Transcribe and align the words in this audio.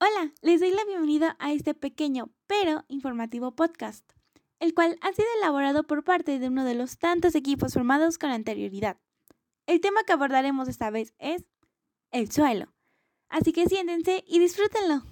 Hola, 0.00 0.32
les 0.42 0.60
doy 0.60 0.70
la 0.70 0.84
bienvenida 0.84 1.34
a 1.40 1.52
este 1.52 1.74
pequeño 1.74 2.30
pero 2.46 2.84
informativo 2.86 3.56
podcast, 3.56 4.08
el 4.60 4.72
cual 4.72 4.96
ha 5.00 5.12
sido 5.12 5.26
elaborado 5.38 5.88
por 5.88 6.04
parte 6.04 6.38
de 6.38 6.46
uno 6.46 6.64
de 6.64 6.76
los 6.76 6.98
tantos 6.98 7.34
equipos 7.34 7.74
formados 7.74 8.16
con 8.16 8.30
anterioridad. 8.30 8.96
El 9.66 9.80
tema 9.80 10.04
que 10.06 10.12
abordaremos 10.12 10.68
esta 10.68 10.90
vez 10.90 11.14
es 11.18 11.46
el 12.12 12.30
suelo. 12.30 12.72
Así 13.28 13.52
que 13.52 13.66
siéntense 13.66 14.22
y 14.24 14.38
disfrútenlo. 14.38 15.02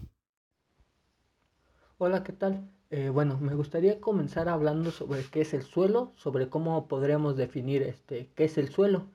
Hola, 1.98 2.22
¿qué 2.22 2.32
tal? 2.32 2.70
Eh, 2.90 3.08
bueno, 3.08 3.38
me 3.40 3.56
gustaría 3.56 4.00
comenzar 4.00 4.48
hablando 4.48 4.92
sobre 4.92 5.24
qué 5.24 5.40
es 5.40 5.52
el 5.52 5.64
suelo, 5.64 6.12
sobre 6.14 6.48
cómo 6.48 6.86
podríamos 6.86 7.36
definir 7.36 7.82
este, 7.82 8.30
qué 8.36 8.44
es 8.44 8.56
el 8.56 8.68
suelo. 8.68 9.10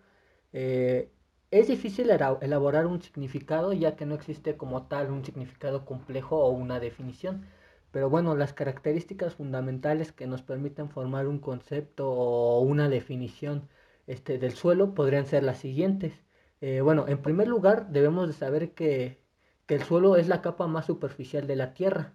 Eh, 0.51 1.13
es 1.51 1.67
difícil 1.67 2.09
elaborar 2.09 2.87
un 2.87 3.01
significado 3.01 3.73
ya 3.73 3.95
que 3.95 4.05
no 4.05 4.15
existe 4.15 4.57
como 4.57 4.87
tal 4.87 5.11
un 5.11 5.25
significado 5.25 5.85
complejo 5.85 6.37
o 6.37 6.49
una 6.51 6.79
definición. 6.79 7.45
Pero 7.91 8.09
bueno, 8.09 8.35
las 8.35 8.53
características 8.53 9.35
fundamentales 9.35 10.11
que 10.13 10.27
nos 10.27 10.41
permiten 10.41 10.89
formar 10.89 11.27
un 11.27 11.39
concepto 11.39 12.09
o 12.11 12.61
una 12.61 12.89
definición 12.89 13.67
este, 14.07 14.37
del 14.37 14.53
suelo 14.53 14.93
podrían 14.93 15.25
ser 15.25 15.43
las 15.43 15.59
siguientes. 15.59 16.13
Eh, 16.61 16.81
bueno, 16.81 17.05
en 17.07 17.21
primer 17.21 17.47
lugar 17.47 17.89
debemos 17.91 18.27
de 18.27 18.33
saber 18.33 18.73
que, 18.73 19.19
el 19.67 19.83
suelo 19.83 20.17
es 20.17 20.27
la 20.27 20.41
capa 20.41 20.67
más 20.67 20.85
superficial 20.87 21.47
de 21.47 21.55
la 21.55 21.73
Tierra. 21.73 22.13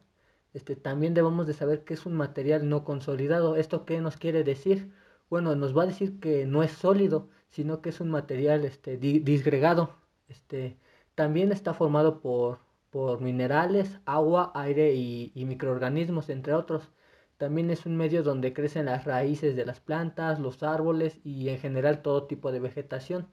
Este, 0.53 0.77
también 0.77 1.15
debemos 1.15 1.47
de 1.47 1.55
saber 1.55 1.85
que 1.85 1.95
es 1.95 2.05
un 2.07 2.15
material 2.15 2.69
no 2.69 2.85
consolidado. 2.85 3.57
¿Esto 3.57 3.87
qué 3.87 4.01
nos 4.01 4.17
quiere 4.19 4.45
decir? 4.45 4.93
Bueno, 5.31 5.55
nos 5.57 5.77
va 5.77 5.83
a 5.85 5.87
decir 5.87 6.21
que 6.21 6.47
no 6.47 6.63
es 6.63 6.73
sólido, 6.73 7.29
sino 7.51 7.81
que 7.83 7.91
es 7.91 8.01
un 8.01 8.11
material 8.11 8.65
este, 8.65 8.97
disgregado. 8.97 9.97
Este, 10.29 10.79
también 11.15 11.53
está 11.53 11.75
formado 11.75 12.21
por, 12.21 12.61
por 12.91 13.21
minerales, 13.21 13.99
agua, 14.07 14.53
aire 14.55 14.95
y, 14.95 15.33
microorganismos, 15.47 16.29
entre 16.29 16.55
otros. 16.55 16.91
También 17.39 17.71
es 17.71 17.87
un 17.87 17.97
medio 17.97 18.23
donde 18.23 18.53
crecen 18.53 18.87
las 18.87 19.05
raíces 19.05 19.57
de 19.57 19.67
las 19.67 19.81
plantas, 19.81 20.41
los 20.41 20.63
árboles 20.63 21.19
y 21.25 21.49
en 21.49 21.59
general 21.59 22.03
todo 22.03 22.27
tipo 22.27 22.53
de 22.53 22.61
vegetación. 22.61 23.29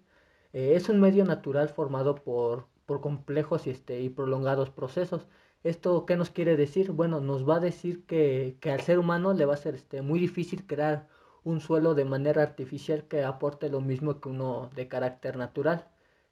Eh, 0.54 0.74
es 0.76 0.90
un 0.90 1.00
medio 1.00 1.26
natural 1.26 1.70
formado 1.70 2.16
por, 2.16 2.68
por 2.86 3.02
complejos 3.02 3.68
y, 3.68 3.72
este, 3.72 4.02
y 4.02 4.10
prolongados 4.10 4.70
procesos. 4.70 5.28
¿Esto 5.64 6.06
qué 6.06 6.18
nos 6.18 6.30
quiere 6.32 6.58
decir? 6.58 6.92
Bueno, 6.92 7.22
nos 7.22 7.48
va 7.48 7.58
a 7.58 7.60
decir 7.60 8.06
que, 8.06 8.58
que 8.62 8.72
al 8.72 8.82
ser 8.82 9.00
humano 9.00 9.34
le 9.34 9.46
va 9.46 9.54
a 9.56 9.58
ser 9.58 9.76
este, 9.76 10.02
muy 10.02 10.20
difícil 10.20 10.66
crear 10.68 11.08
un 11.44 11.60
suelo 11.62 11.96
de 11.96 12.06
manera 12.06 12.44
artificial 12.44 13.06
que 13.08 13.24
aporte 13.24 13.70
lo 13.70 13.82
mismo 13.82 14.20
que 14.20 14.30
uno 14.30 14.70
de 14.76 14.88
carácter 14.88 15.38
natural. 15.38 15.88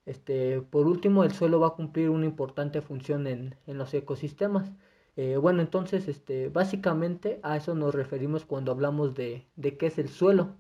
Este, 0.06 0.62
por 0.62 0.88
último, 0.88 1.24
el 1.24 1.32
suelo 1.32 1.60
va 1.60 1.68
a 1.68 1.76
cumplir 1.76 2.10
una 2.10 2.26
importante 2.26 2.82
función 2.82 3.28
en, 3.28 3.56
los 3.68 3.94
ecosistemas. 3.94 4.72
Eh, 5.16 5.38
bueno, 5.38 5.62
entonces, 5.62 6.08
este, 6.08 6.50
básicamente 6.50 7.40
a 7.44 7.58
eso 7.58 7.76
nos 7.76 7.94
referimos 7.94 8.46
cuando 8.46 8.72
hablamos 8.72 9.14
de, 9.16 9.46
de 9.56 9.78
qué 9.78 9.88
es 9.88 9.98
el 10.00 10.10
suelo. 10.10 10.56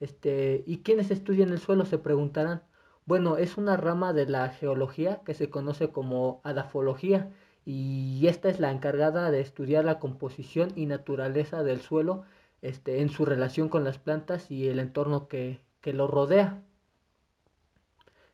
Este, 0.00 0.64
¿Y 0.66 0.78
quiénes 0.78 1.10
estudian 1.10 1.50
el 1.50 1.58
suelo? 1.58 1.84
Se 1.86 1.98
preguntarán. 1.98 2.62
Bueno, 3.06 3.36
es 3.36 3.56
una 3.58 3.76
rama 3.76 4.12
de 4.12 4.26
la 4.26 4.48
geología 4.50 5.20
que 5.24 5.34
se 5.34 5.50
conoce 5.50 5.90
como 5.90 6.40
adafología 6.44 7.30
y 7.66 8.26
esta 8.28 8.48
es 8.48 8.60
la 8.60 8.70
encargada 8.70 9.30
de 9.30 9.40
estudiar 9.40 9.84
la 9.84 9.98
composición 9.98 10.70
y 10.76 10.86
naturaleza 10.86 11.62
del 11.62 11.80
suelo 11.80 12.24
este, 12.64 13.02
en 13.02 13.10
su 13.10 13.26
relación 13.26 13.68
con 13.68 13.84
las 13.84 13.98
plantas 13.98 14.50
y 14.50 14.68
el 14.68 14.78
entorno 14.78 15.28
que, 15.28 15.60
lo 15.84 16.06
rodea. 16.06 16.62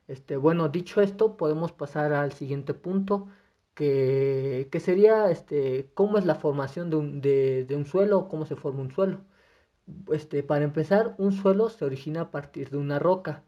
Este, 0.06 0.36
bueno, 0.36 0.68
dicho 0.68 1.00
esto, 1.00 1.36
podemos 1.36 1.72
pasar 1.72 2.12
al 2.12 2.32
siguiente 2.32 2.72
punto, 2.74 3.28
que, 3.74 4.68
sería 4.80 5.30
este, 5.30 5.90
cómo 5.94 6.16
es 6.18 6.26
la 6.26 6.36
formación 6.36 6.90
de 6.90 6.96
un, 6.96 7.20
de, 7.20 7.66
un 7.76 7.86
suelo, 7.86 8.28
cómo 8.28 8.46
se 8.46 8.56
forma 8.56 8.82
un 8.82 8.92
suelo. 8.92 9.20
Este, 10.12 10.42
para 10.44 10.64
empezar, 10.64 11.14
un 11.18 11.32
suelo 11.32 11.68
se 11.68 11.84
origina 11.84 12.22
a 12.22 12.30
partir 12.30 12.70
de 12.70 12.76
una 12.78 13.00
roca. 13.00 13.42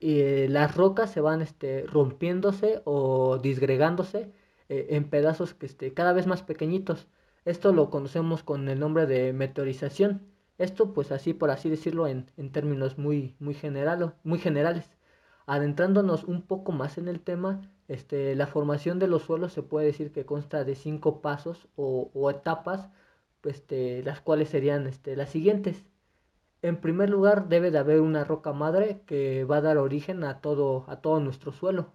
Eh, 0.00 0.48
las 0.50 0.76
rocas 0.76 1.10
se 1.12 1.20
van 1.22 1.40
este, 1.42 1.84
rompiéndose 1.86 2.82
o 2.84 3.38
disgregándose 3.38 4.32
eh, 4.68 4.88
en 4.90 5.08
pedazos 5.08 5.54
que, 5.54 5.66
este, 5.66 5.94
cada 5.94 6.12
vez 6.12 6.26
más 6.26 6.42
pequeñitos 6.42 7.08
esto 7.44 7.72
lo 7.72 7.90
conocemos 7.90 8.42
con 8.42 8.68
el 8.68 8.78
nombre 8.80 9.06
de 9.06 9.32
meteorización. 9.32 10.22
Esto, 10.58 10.92
pues 10.92 11.10
así 11.10 11.32
por 11.32 11.50
así 11.50 11.70
decirlo, 11.70 12.06
en, 12.06 12.26
términos 12.52 12.98
muy, 12.98 13.34
muy, 13.38 13.56
muy 14.24 14.38
generales. 14.38 14.90
Adentrándonos 15.46 16.24
un 16.24 16.42
poco 16.42 16.72
más 16.72 16.98
en 16.98 17.08
el 17.08 17.20
tema, 17.20 17.62
este, 17.88 18.34
la 18.36 18.46
formación 18.46 18.98
de 18.98 19.08
los 19.08 19.22
suelos 19.22 19.52
se 19.52 19.62
puede 19.62 19.86
decir 19.86 20.12
que 20.12 20.26
consta 20.26 20.64
de 20.64 20.74
cinco 20.74 21.22
pasos 21.22 21.66
o, 21.76 22.30
etapas, 22.30 22.90
este, 23.44 24.02
las 24.02 24.20
cuales 24.20 24.50
serían 24.50 24.86
este, 24.86 25.16
las 25.16 25.30
siguientes. 25.30 25.82
En 26.62 26.76
primer 26.76 27.08
lugar, 27.08 27.48
debe 27.48 27.70
de 27.70 27.78
haber 27.78 28.00
una 28.00 28.24
roca 28.24 28.52
madre 28.52 29.00
que 29.06 29.44
va 29.44 29.56
a 29.56 29.60
dar 29.62 29.78
origen 29.78 30.24
a 30.24 30.40
todo, 30.40 30.84
a 30.88 31.00
todo 31.00 31.20
nuestro 31.20 31.52
suelo. 31.52 31.92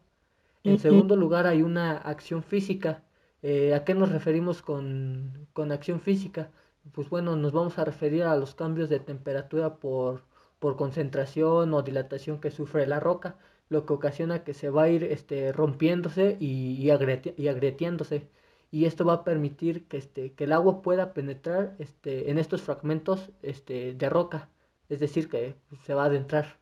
En 0.63 0.79
segundo 0.79 1.15
lugar, 1.15 1.45
hay 1.45 1.61
una 1.61 1.95
acción 1.95 2.41
física 2.41 3.04
eh, 3.47 3.75
¿A 3.75 3.83
qué 3.85 3.93
nos 3.93 4.11
referimos 4.11 4.63
con, 4.63 5.47
acción 5.71 6.01
física? 6.01 6.49
Pues 6.93 7.09
bueno, 7.09 7.35
nos 7.35 7.51
vamos 7.51 7.77
a 7.77 7.85
referir 7.85 8.23
a 8.23 8.35
los 8.35 8.55
cambios 8.55 8.89
de 8.89 8.99
temperatura 8.99 9.75
por, 9.77 10.23
concentración 10.59 11.71
o 11.75 11.83
dilatación 11.83 12.41
que 12.41 12.49
sufre 12.49 12.87
la 12.87 12.99
roca, 12.99 13.37
lo 13.69 13.85
que 13.85 13.93
ocasiona 13.93 14.43
que 14.43 14.55
se 14.55 14.71
va 14.71 14.83
a 14.83 14.89
ir 14.89 15.03
este, 15.03 15.51
rompiéndose 15.51 16.37
y, 16.39 16.77
y, 16.81 16.89
agretiéndose. 16.89 18.27
Y 18.71 18.85
esto 18.85 19.05
va 19.05 19.13
a 19.13 19.23
permitir 19.23 19.87
que, 19.87 19.97
este, 19.97 20.33
que 20.33 20.45
el 20.45 20.51
agua 20.51 20.81
pueda 20.81 21.13
penetrar 21.13 21.75
este, 21.77 22.31
en 22.31 22.39
estos 22.39 22.63
fragmentos 22.63 23.31
este, 23.43 23.93
de 23.93 24.09
roca, 24.09 24.49
es 24.89 24.99
decir, 24.99 25.29
que 25.29 25.55
se 25.83 25.93
va 25.93 26.03
a 26.03 26.07
adentrar. 26.07 26.57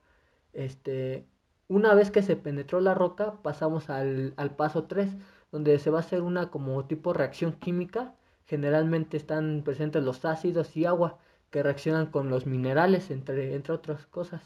Este, 0.52 1.26
una 1.70 1.94
vez 1.96 2.12
que 2.12 2.24
se 2.24 2.36
penetró 2.36 2.82
la 2.82 2.94
roca, 2.94 3.42
pasamos 3.42 3.90
al, 3.90 4.34
al 4.38 4.56
paso 4.56 4.84
3, 4.86 5.16
donde 5.54 5.78
se 5.78 5.92
va 5.92 6.00
a 6.00 6.02
hacer 6.02 6.24
una 6.24 6.50
como 6.50 6.84
tipo 6.86 7.14
reacción 7.14 7.54
química. 7.54 8.16
Generalmente 8.48 9.18
están 9.18 9.62
presentes 9.64 10.04
los 10.04 10.26
ácidos 10.26 10.76
y 10.76 10.86
agua 10.86 11.20
que 11.52 11.62
reaccionan 11.62 12.08
con 12.08 12.32
los 12.32 12.48
minerales, 12.48 13.12
entre, 13.12 13.54
entre 13.54 13.72
otras 13.72 14.08
cosas. 14.08 14.42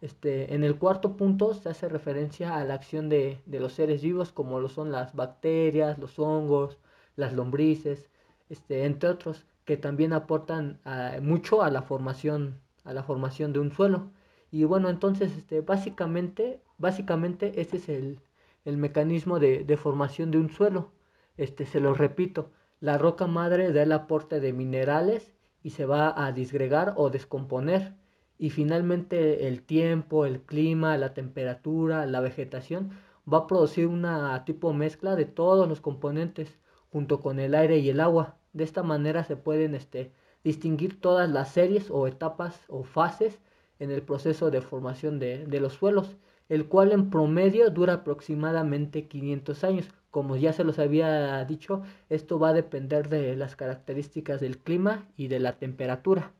Este, 0.00 0.52
en 0.52 0.64
el 0.64 0.76
cuarto 0.78 1.16
punto 1.16 1.54
se 1.54 1.68
hace 1.68 1.88
referencia 1.88 2.56
a 2.56 2.64
la 2.64 2.74
acción 2.74 3.08
de, 3.08 3.40
los 3.46 3.74
seres 3.74 4.02
vivos 4.02 4.32
como 4.32 4.58
lo 4.58 4.68
son 4.68 4.90
las 4.90 5.14
bacterias, 5.14 5.98
los 5.98 6.18
hongos, 6.18 6.76
las 7.14 7.32
lombrices, 7.34 8.10
este, 8.50 8.84
entre 8.84 9.10
otros, 9.10 9.46
que 9.64 9.76
también 9.76 10.12
aportan 10.12 10.80
mucho 11.22 11.62
a 11.62 11.70
la 11.70 11.82
formación, 11.82 12.58
a 12.82 12.92
la 12.92 13.04
formación 13.04 13.52
de 13.52 13.60
un 13.60 13.70
suelo. 13.70 14.10
Y 14.50 14.64
bueno, 14.64 14.90
entonces 14.90 15.36
este, 15.36 15.60
básicamente, 15.60 16.60
básicamente 16.78 17.60
ese 17.60 17.76
es 17.76 17.88
el, 17.88 18.18
el 18.64 18.76
mecanismo 18.76 19.38
de, 19.38 19.76
formación 19.76 20.30
de 20.30 20.38
un 20.38 20.50
suelo. 20.50 20.92
Este, 21.36 21.66
se 21.66 21.80
lo 21.80 21.94
repito, 21.94 22.50
la 22.80 22.98
roca 22.98 23.26
madre 23.26 23.72
da 23.72 23.82
el 23.82 23.92
aporte 23.92 24.40
de 24.40 24.52
minerales 24.52 25.34
y 25.62 25.70
se 25.70 25.86
va 25.86 26.12
a 26.26 26.32
disgregar 26.32 26.94
o 26.96 27.10
descomponer. 27.10 27.94
Y 28.38 28.50
finalmente 28.50 29.46
el 29.48 29.62
tiempo, 29.62 30.26
el 30.26 30.40
clima, 30.42 30.96
la 30.96 31.14
temperatura, 31.14 32.06
la 32.06 32.20
vegetación 32.20 32.90
va 33.32 33.38
a 33.38 33.46
producir 33.46 33.86
una 33.86 34.44
tipo 34.44 34.72
mezcla 34.72 35.14
de 35.14 35.26
todos 35.26 35.68
los 35.68 35.80
componentes 35.80 36.58
junto 36.90 37.20
con 37.20 37.38
el 37.38 37.54
aire 37.54 37.78
y 37.78 37.88
el 37.90 38.00
agua. 38.00 38.36
De 38.52 38.64
esta 38.64 38.82
manera 38.82 39.24
se 39.24 39.36
pueden 39.36 39.74
este, 39.74 40.12
distinguir 40.44 41.00
todas 41.00 41.30
las 41.30 41.52
series 41.52 41.90
o 41.90 42.06
etapas 42.06 42.60
o 42.68 42.82
fases 42.82 43.38
en 43.78 43.90
el 43.90 44.02
proceso 44.02 44.50
de 44.50 44.60
formación 44.60 45.18
de, 45.18 45.46
de 45.46 45.60
los 45.60 45.74
suelos 45.74 46.16
el 46.52 46.66
cual 46.66 46.92
en 46.92 47.08
promedio 47.08 47.70
dura 47.70 47.94
aproximadamente 47.94 49.08
500 49.08 49.64
años. 49.64 49.88
Como 50.10 50.36
ya 50.36 50.52
se 50.52 50.64
los 50.64 50.78
había 50.78 51.42
dicho, 51.46 51.82
esto 52.10 52.38
va 52.38 52.50
a 52.50 52.52
depender 52.52 53.08
de 53.08 53.34
las 53.36 53.56
características 53.56 54.42
del 54.42 54.58
clima 54.58 55.08
y 55.16 55.28
de 55.28 55.40
la 55.40 55.56
temperatura. 55.56 56.34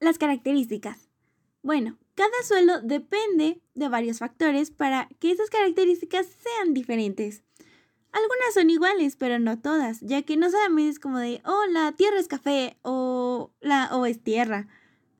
Las 0.00 0.18
características. 0.18 1.08
Bueno, 1.62 1.98
cada 2.16 2.42
suelo 2.42 2.80
depende 2.80 3.60
de 3.74 3.88
varios 3.88 4.18
factores 4.18 4.72
para 4.72 5.08
que 5.20 5.30
esas 5.30 5.50
características 5.50 6.26
sean 6.26 6.74
diferentes. 6.74 7.44
Algunas 8.10 8.54
son 8.54 8.70
iguales, 8.70 9.14
pero 9.14 9.38
no 9.38 9.60
todas, 9.60 10.00
ya 10.00 10.22
que 10.22 10.36
no 10.36 10.50
solamente 10.50 10.90
es 10.90 10.98
como 10.98 11.18
de, 11.18 11.42
oh, 11.44 11.66
la 11.70 11.92
tierra 11.92 12.18
es 12.18 12.26
café 12.26 12.76
o 12.82 13.52
la 13.60 13.88
o 13.96 14.04
es 14.04 14.18
tierra. 14.20 14.66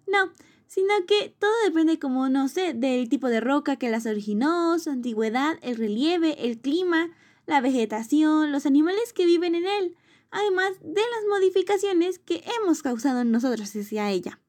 No, 0.08 0.32
sino 0.66 0.94
que 1.06 1.34
todo 1.38 1.52
depende, 1.64 1.98
como 1.98 2.28
no 2.28 2.48
sé, 2.48 2.74
del 2.74 3.08
tipo 3.08 3.28
de 3.28 3.40
roca 3.40 3.76
que 3.76 3.90
las 3.90 4.06
originó, 4.06 4.78
su 4.78 4.90
antigüedad, 4.90 5.58
el 5.62 5.76
relieve, 5.76 6.46
el 6.46 6.58
clima, 6.60 7.10
la 7.46 7.60
vegetación, 7.60 8.52
los 8.52 8.66
animales 8.66 9.12
que 9.12 9.26
viven 9.26 9.54
en 9.54 9.66
él, 9.66 9.96
además 10.30 10.72
de 10.80 11.00
las 11.00 11.24
modificaciones 11.30 12.18
que 12.18 12.44
hemos 12.60 12.82
causado 12.82 13.24
nosotros 13.24 13.74
hacia 13.74 14.10
ella. 14.10 14.40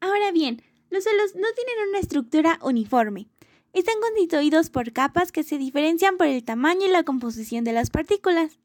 Ahora 0.00 0.30
bien, 0.32 0.62
los 0.90 1.04
suelos 1.04 1.34
no 1.34 1.48
tienen 1.54 1.88
una 1.88 1.98
estructura 1.98 2.58
uniforme. 2.62 3.28
Están 3.72 3.94
constituidos 4.00 4.68
por 4.68 4.92
capas 4.92 5.32
que 5.32 5.42
se 5.42 5.56
diferencian 5.56 6.18
por 6.18 6.26
el 6.26 6.44
tamaño 6.44 6.86
y 6.86 6.90
la 6.90 7.04
composición 7.04 7.64
de 7.64 7.72
las 7.72 7.88
partículas. 7.88 8.58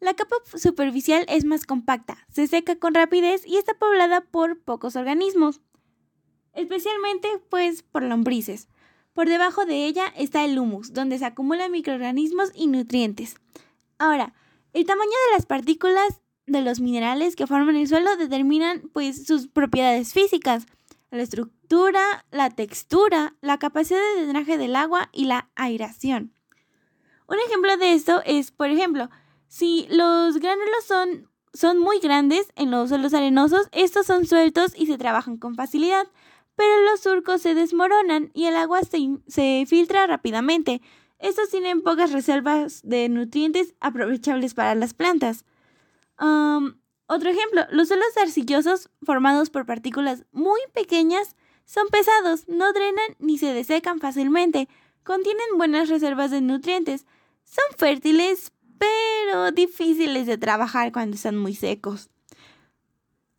La 0.00 0.14
capa 0.14 0.36
superficial 0.56 1.24
es 1.28 1.44
más 1.44 1.64
compacta, 1.64 2.26
se 2.28 2.46
seca 2.48 2.76
con 2.76 2.92
rapidez 2.92 3.46
y 3.46 3.56
está 3.56 3.74
poblada 3.74 4.20
por 4.20 4.58
pocos 4.58 4.96
organismos, 4.96 5.60
especialmente 6.54 7.28
pues 7.48 7.82
por 7.82 8.02
lombrices. 8.02 8.68
Por 9.12 9.28
debajo 9.28 9.66
de 9.66 9.86
ella 9.86 10.06
está 10.16 10.44
el 10.44 10.58
humus, 10.58 10.92
donde 10.92 11.18
se 11.18 11.26
acumulan 11.26 11.70
microorganismos 11.70 12.50
y 12.54 12.66
nutrientes. 12.66 13.36
Ahora, 13.98 14.34
el 14.72 14.86
tamaño 14.86 15.10
de 15.10 15.36
las 15.36 15.46
partículas 15.46 16.22
de 16.46 16.62
los 16.62 16.80
minerales 16.80 17.36
que 17.36 17.46
forman 17.46 17.76
el 17.76 17.88
suelo 17.88 18.16
determinan 18.16 18.90
pues 18.92 19.26
sus 19.26 19.48
propiedades 19.48 20.12
físicas 20.12 20.66
la 21.12 21.22
estructura, 21.22 22.24
la 22.30 22.50
textura, 22.50 23.34
la 23.42 23.58
capacidad 23.58 24.00
de 24.16 24.24
drenaje 24.24 24.56
del 24.56 24.74
agua 24.74 25.10
y 25.12 25.26
la 25.26 25.50
aireación. 25.54 26.32
Un 27.28 27.36
ejemplo 27.46 27.76
de 27.76 27.92
esto 27.92 28.22
es, 28.24 28.50
por 28.50 28.70
ejemplo, 28.70 29.10
si 29.46 29.86
los 29.90 30.38
gránulos 30.38 30.84
son, 30.86 31.28
son 31.52 31.78
muy 31.78 32.00
grandes 32.00 32.48
en 32.56 32.70
los 32.70 32.88
suelos 32.88 33.12
arenosos, 33.12 33.68
estos 33.72 34.06
son 34.06 34.26
sueltos 34.26 34.72
y 34.74 34.86
se 34.86 34.96
trabajan 34.96 35.36
con 35.36 35.54
facilidad, 35.54 36.08
pero 36.62 36.80
los 36.84 37.00
surcos 37.00 37.42
se 37.42 37.56
desmoronan 37.56 38.30
y 38.34 38.44
el 38.44 38.54
agua 38.54 38.82
se, 38.84 39.66
filtra 39.66 40.06
rápidamente. 40.06 40.80
Estos 41.18 41.50
tienen 41.50 41.82
pocas 41.82 42.12
reservas 42.12 42.82
de 42.84 43.08
nutrientes 43.08 43.74
aprovechables 43.80 44.54
para 44.54 44.76
las 44.76 44.94
plantas. 44.94 45.44
Otro 46.18 47.30
ejemplo, 47.30 47.62
los 47.72 47.88
suelos 47.88 48.16
arcillosos 48.16 48.90
formados 49.04 49.50
por 49.50 49.66
partículas 49.66 50.24
muy 50.30 50.60
pequeñas 50.72 51.34
son 51.64 51.88
pesados, 51.88 52.46
no 52.46 52.72
drenan 52.72 53.16
ni 53.18 53.38
se 53.38 53.52
desecan 53.52 53.98
fácilmente, 53.98 54.68
contienen 55.02 55.56
buenas 55.56 55.88
reservas 55.88 56.30
de 56.30 56.42
nutrientes, 56.42 57.06
son 57.42 57.76
fértiles 57.76 58.52
pero 58.78 59.50
difíciles 59.50 60.26
de 60.26 60.38
trabajar 60.38 60.92
cuando 60.92 61.16
están 61.16 61.36
muy 61.36 61.56
secos. 61.56 62.08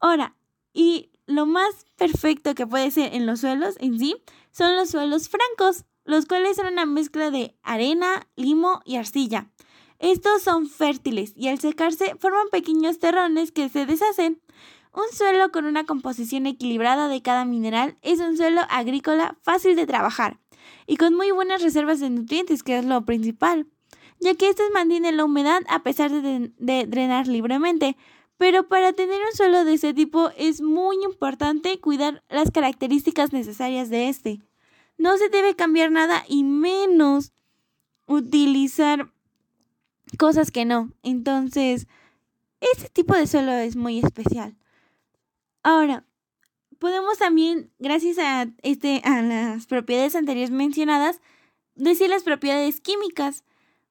Ahora, 0.02 0.36
y 0.74 1.13
lo 1.26 1.46
más 1.46 1.86
perfecto 1.96 2.56
que 2.56 2.68
puede 2.68 2.92
ser 2.92 3.14
en 3.14 3.26
los 3.26 3.42
suelos 3.42 3.76
en 3.80 3.98
sí 4.00 4.16
son 4.52 4.76
los 4.76 4.90
suelos 4.90 5.30
francos, 5.30 5.86
los 6.06 6.26
cuales 6.26 6.58
son 6.58 6.68
una 6.68 6.86
mezcla 6.86 7.32
de 7.32 7.56
arena, 7.64 8.28
limo 8.36 8.82
y 8.86 8.98
arcilla. 8.98 9.50
Estos 10.00 10.42
son 10.42 10.68
fértiles 10.68 11.34
y 11.36 11.48
al 11.48 11.60
secarse 11.60 12.16
forman 12.20 12.50
pequeños 12.52 13.00
terrones 13.00 13.52
que 13.52 13.70
se 13.70 13.86
deshacen. 13.86 14.42
Un 14.94 15.16
suelo 15.16 15.52
con 15.52 15.66
una 15.66 15.86
composición 15.86 16.46
equilibrada 16.46 17.08
de 17.08 17.22
cada 17.22 17.46
mineral 17.46 17.98
es 18.02 18.20
un 18.20 18.38
suelo 18.38 18.62
agrícola 18.70 19.38
fácil 19.42 19.76
de 19.76 19.88
trabajar 19.88 20.40
y 20.88 20.98
con 20.98 21.16
muy 21.16 21.32
buenas 21.32 21.64
reservas 21.64 22.00
de 22.00 22.10
nutrientes, 22.10 22.64
que 22.64 22.78
es 22.78 22.86
lo 22.86 23.04
principal, 23.06 23.68
ya 24.20 24.36
que 24.36 24.50
estos 24.50 24.70
mantienen 24.74 25.18
la 25.18 25.26
humedad 25.26 25.62
a 25.68 25.84
pesar 25.84 26.12
de, 26.12 26.52
de 26.58 26.86
drenar 26.86 27.28
libremente. 27.28 27.98
Pero 28.44 28.68
para 28.68 28.92
tener 28.92 29.22
un 29.22 29.38
suelo 29.38 29.64
de 29.64 29.76
este 29.76 29.94
tipo 29.94 30.30
es 30.36 30.60
muy 30.60 30.98
importante 31.06 31.80
cuidar 31.80 32.26
las 32.28 32.52
características 32.52 33.32
necesarias 33.32 33.90
de 33.90 34.10
este. 34.10 34.42
No 34.98 35.16
se 35.16 35.30
debe 35.30 35.56
cambiar 35.56 35.92
nada 35.92 36.26
y 36.28 36.44
menos 36.44 37.32
utilizar 38.06 39.10
cosas 40.18 40.52
que 40.52 40.66
no. 40.66 40.92
Entonces, 41.04 41.88
este 42.60 42.90
tipo 42.90 43.16
de 43.16 43.28
suelo 43.28 43.54
es 43.54 43.78
muy 43.78 44.00
especial. 44.00 44.58
Ahora, 45.64 46.04
podemos 46.80 47.20
también, 47.20 47.72
gracias 47.80 48.18
a, 48.20 48.50
este, 48.62 49.02
a 49.06 49.22
las 49.22 49.68
propiedades 49.68 50.16
anteriores 50.16 50.52
mencionadas, 50.52 51.22
decir 51.76 52.10
las 52.10 52.24
propiedades 52.24 52.82
químicas. 52.82 53.46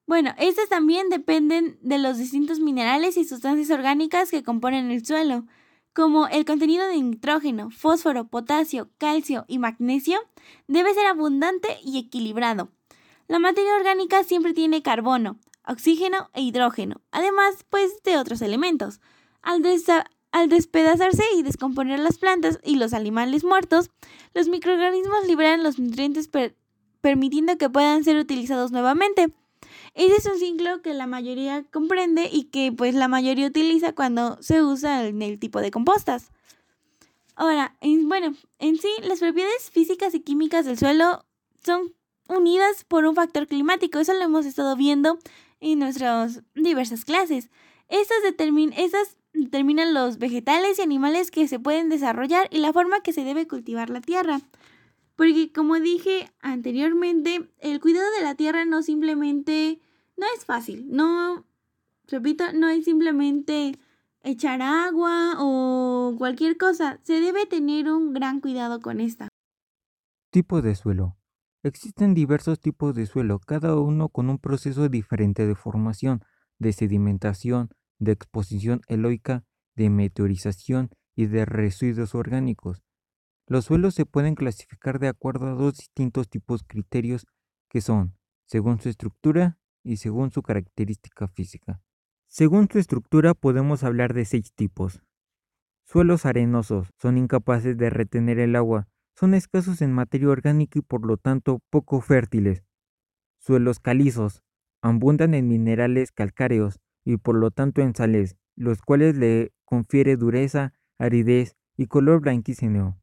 Bueno, 0.05 0.33
estas 0.37 0.67
también 0.67 1.09
dependen 1.09 1.77
de 1.81 1.97
los 1.97 2.17
distintos 2.17 2.59
minerales 2.59 3.15
y 3.15 3.23
sustancias 3.23 3.69
orgánicas 3.69 4.29
que 4.29 4.43
componen 4.43 4.91
el 4.91 5.05
suelo, 5.05 5.45
como 5.93 6.27
el 6.27 6.43
contenido 6.43 6.85
de 6.87 7.01
nitrógeno, 7.01 7.69
fósforo, 7.69 8.27
potasio, 8.27 8.89
calcio 8.97 9.45
y 9.47 9.59
magnesio, 9.59 10.19
debe 10.67 10.93
ser 10.93 11.05
abundante 11.05 11.77
y 11.83 11.99
equilibrado. 11.99 12.69
La 13.27 13.39
materia 13.39 13.75
orgánica 13.75 14.23
siempre 14.23 14.53
tiene 14.53 14.81
carbono, 14.81 15.39
oxígeno 15.65 16.29
e 16.33 16.41
hidrógeno, 16.41 17.01
además 17.11 17.63
pues 17.69 18.03
de 18.03 18.17
otros 18.17 18.41
elementos. 18.41 18.99
Al, 19.41 19.63
al 20.31 20.49
despedazarse 20.49 21.23
y 21.37 21.43
descomponer 21.43 21.99
las 21.99 22.17
plantas 22.17 22.59
y 22.63 22.75
los 22.75 22.93
animales 22.93 23.45
muertos, 23.45 23.89
los 24.33 24.49
microorganismos 24.49 25.27
liberan 25.27 25.63
los 25.63 25.79
nutrientes 25.79 26.29
permitiendo 26.99 27.57
que 27.57 27.69
puedan 27.69 28.03
ser 28.03 28.17
utilizados 28.17 28.71
nuevamente. 28.71 29.31
Ese 29.93 30.15
es 30.15 30.25
un 30.25 30.39
ciclo 30.39 30.81
que 30.81 30.93
la 30.93 31.05
mayoría 31.05 31.63
comprende 31.71 32.29
y 32.31 32.45
que 32.45 32.71
pues 32.71 32.95
la 32.95 33.07
mayoría 33.07 33.47
utiliza 33.47 33.93
cuando 33.93 34.41
se 34.41 34.63
usa 34.63 35.05
en 35.05 35.21
el 35.21 35.39
tipo 35.39 35.61
de 35.61 35.71
compostas. 35.71 36.31
Ahora, 37.35 37.75
bueno, 37.81 38.35
en 38.59 38.77
sí, 38.77 38.89
las 39.03 39.19
propiedades 39.19 39.69
físicas 39.71 40.13
y 40.13 40.21
químicas 40.21 40.65
del 40.65 40.77
suelo 40.77 41.25
son 41.63 41.93
unidas 42.27 42.83
por 42.85 43.05
un 43.05 43.15
factor 43.15 43.47
climático. 43.47 43.99
Eso 43.99 44.13
lo 44.13 44.21
hemos 44.21 44.45
estado 44.45 44.75
viendo 44.75 45.19
en 45.59 45.79
nuestras 45.79 46.41
diversas 46.55 47.05
clases. 47.05 47.49
Estas, 47.87 48.17
determinan 49.33 49.93
los 49.93 50.17
vegetales 50.17 50.79
y 50.79 50.81
animales 50.81 51.31
que 51.31 51.47
se 51.47 51.59
pueden 51.59 51.89
desarrollar 51.89 52.47
y 52.51 52.59
la 52.59 52.73
forma 52.73 53.01
que 53.01 53.13
se 53.13 53.23
debe 53.23 53.47
cultivar 53.47 53.89
la 53.89 54.01
tierra. 54.01 54.41
Porque 55.15 55.51
como 55.53 55.79
dije 55.79 56.31
anteriormente, 56.41 57.49
el 57.59 57.79
cuidado 57.79 58.09
de 58.17 58.23
la 58.23 58.35
tierra 58.35 58.65
no 58.65 58.81
simplemente, 58.81 59.79
no 60.17 60.25
es 60.35 60.45
fácil, 60.45 60.87
no, 60.89 61.45
repito, 62.07 62.51
no 62.53 62.67
es 62.69 62.85
simplemente 62.85 63.77
echar 64.23 64.61
agua 64.61 65.35
o 65.39 66.15
cualquier 66.17 66.57
cosa, 66.57 66.99
se 67.03 67.19
debe 67.19 67.45
tener 67.45 67.89
un 67.89 68.13
gran 68.13 68.39
cuidado 68.39 68.79
con 68.79 68.99
esta. 68.99 69.27
Tipo 70.31 70.61
de 70.61 70.75
suelo. 70.75 71.17
Existen 71.61 72.13
diversos 72.13 72.59
tipos 72.59 72.95
de 72.95 73.05
suelo, 73.05 73.39
cada 73.39 73.77
uno 73.77 74.09
con 74.09 74.29
un 74.29 74.39
proceso 74.39 74.89
diferente 74.89 75.45
de 75.45 75.55
formación, 75.55 76.21
de 76.59 76.73
sedimentación, 76.73 77.69
de 77.99 78.11
exposición 78.13 78.81
eloica, 78.87 79.45
de 79.75 79.89
meteorización 79.89 80.89
y 81.15 81.27
de 81.27 81.45
residuos 81.45 82.15
orgánicos. 82.15 82.83
Los 83.53 83.65
suelos 83.65 83.93
se 83.93 84.07
pueden 84.07 84.33
clasificar 84.33 84.97
de 84.97 85.07
acuerdo 85.07 85.45
a 85.45 85.51
dos 85.51 85.77
distintos 85.77 86.27
tipos 86.27 86.63
criterios 86.63 87.27
que 87.69 87.81
son, 87.81 88.17
según 88.47 88.79
su 88.79 88.89
estructura 88.89 89.59
y 89.83 89.97
según 89.97 90.31
su 90.31 90.41
característica 90.41 91.27
física. 91.27 91.79
Según 92.27 92.67
su 92.67 92.79
estructura 92.79 93.35
podemos 93.35 93.83
hablar 93.83 94.15
de 94.15 94.25
seis 94.25 94.53
tipos. 94.55 95.03
Suelos 95.83 96.25
arenosos 96.25 96.89
son 96.99 97.19
incapaces 97.19 97.77
de 97.77 97.91
retener 97.91 98.39
el 98.39 98.55
agua, 98.55 98.87
son 99.15 99.35
escasos 99.35 99.83
en 99.83 99.93
materia 99.93 100.29
orgánica 100.29 100.79
y 100.79 100.81
por 100.81 101.05
lo 101.05 101.17
tanto 101.17 101.61
poco 101.69 102.01
fértiles. 102.01 102.63
Suelos 103.37 103.79
calizos 103.79 104.41
abundan 104.81 105.35
en 105.35 105.47
minerales 105.47 106.11
calcáreos 106.11 106.79
y 107.05 107.17
por 107.17 107.35
lo 107.35 107.51
tanto 107.51 107.81
en 107.83 107.93
sales, 107.93 108.35
los 108.55 108.81
cuales 108.81 109.15
le 109.15 109.53
confiere 109.63 110.17
dureza, 110.17 110.73
aridez 110.97 111.55
y 111.77 111.85
color 111.85 112.19
blanquíceo. 112.21 112.97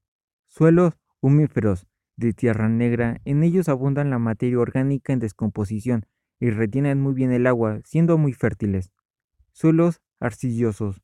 Suelos 0.53 0.95
humíferos 1.21 1.87
de 2.17 2.33
tierra 2.33 2.69
negra, 2.69 3.21
en 3.25 3.45
ellos 3.45 3.69
abundan 3.69 4.11
la 4.11 4.19
materia 4.19 4.59
orgánica 4.59 5.13
en 5.13 5.21
descomposición 5.21 6.07
y 6.41 6.51
retienen 6.51 7.01
muy 7.01 7.15
bien 7.15 7.31
el 7.31 7.47
agua, 7.47 7.81
siendo 7.85 8.19
muy 8.19 8.33
fértiles. 8.33 8.91
Suelos 9.53 10.01
arcillosos, 10.19 11.03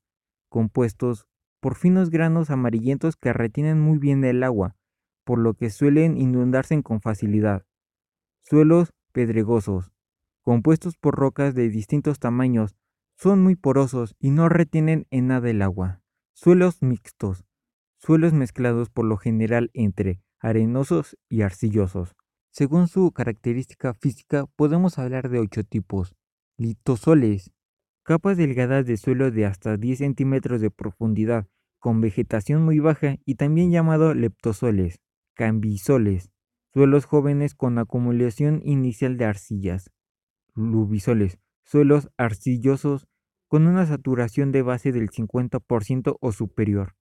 compuestos 0.49 1.29
por 1.61 1.76
finos 1.76 2.11
granos 2.11 2.50
amarillentos 2.50 3.15
que 3.15 3.33
retienen 3.33 3.81
muy 3.81 3.99
bien 3.99 4.25
el 4.25 4.43
agua, 4.43 4.75
por 5.23 5.38
lo 5.38 5.55
que 5.55 5.71
suelen 5.71 6.19
inundarse 6.19 6.83
con 6.83 7.00
facilidad. 7.00 7.65
Suelos 8.43 8.93
pedregosos, 9.12 9.93
compuestos 10.43 10.97
por 10.97 11.15
rocas 11.15 11.55
de 11.55 11.69
distintos 11.69 12.19
tamaños, 12.19 12.75
son 13.17 13.45
muy 13.45 13.55
porosos 13.55 14.17
y 14.19 14.31
no 14.33 14.49
retienen 14.49 15.07
en 15.11 15.29
nada 15.29 15.49
el 15.49 15.62
agua. 15.62 16.03
Suelos 16.35 16.83
mixtos, 16.83 17.47
suelos 17.99 18.33
mezclados 18.33 18.91
por 18.91 19.05
lo 19.05 19.17
general 19.17 19.71
entre 19.75 20.21
arenosos 20.41 21.17
y 21.29 21.43
arcillosos. 21.43 22.15
Según 22.50 22.88
su 22.88 23.12
característica 23.12 23.95
física, 23.95 24.47
podemos 24.57 24.99
hablar 24.99 25.29
de 25.29 25.41
ocho 25.41 25.65
tipos. 25.65 26.15
Litosoles, 26.57 27.53
capas 28.03 28.37
delgadas 28.37 28.87
de 28.87 28.97
suelo 28.97 29.31
de 29.31 29.47
hasta 29.47 29.76
10 29.76 29.99
centímetros 29.99 30.61
de 30.61 30.71
profundidad, 30.71 31.47
con 31.79 32.00
vegetación 32.00 32.65
muy 32.65 32.79
baja 32.79 33.17
y 33.25 33.35
también 33.35 33.71
llamado 33.71 34.15
leptosoles 34.15 35.00
cambisoles, 35.37 36.31
suelos 36.73 37.05
jóvenes 37.05 37.55
con 37.55 37.79
acumulación 37.79 38.62
inicial 38.65 39.19
de 39.19 39.26
arcillas, 39.26 39.93
lubisoles, 40.55 41.38
suelos 41.62 42.11
arcillosos 42.17 43.07
con 43.47 43.67
una 43.67 43.87
saturación 43.87 44.50
de 44.50 44.62
base 44.62 44.93
del 44.93 45.11
50% 45.11 46.17
o 46.21 46.33
superior, 46.33 46.97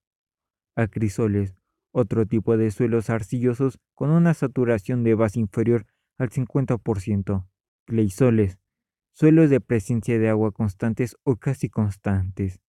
acrisoles, 0.76 1.56
otro 1.92 2.26
tipo 2.26 2.58
de 2.58 2.72
suelos 2.72 3.10
arcillosos 3.10 3.80
con 3.94 4.10
una 4.10 4.34
saturación 4.34 5.04
de 5.04 5.16
base 5.16 5.40
inferior 5.40 5.86
al 6.18 6.30
50%. 6.30 7.48
Gleisoles, 7.88 8.60
suelos 9.14 9.50
de 9.50 9.62
presencia 9.62 10.20
de 10.20 10.30
agua 10.30 10.52
constantes 10.52 11.16
o 11.24 11.38
casi 11.38 11.70
constantes. 11.70 12.60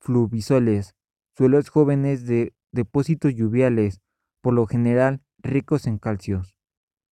Fluvisoles, 0.00 0.94
suelos 1.36 1.70
jóvenes 1.70 2.26
de 2.26 2.54
depósitos 2.72 3.34
lluviales, 3.34 4.02
por 4.42 4.54
lo 4.54 4.66
general 4.66 5.22
ricos 5.38 5.86
en 5.86 5.98
calcios. 5.98 6.58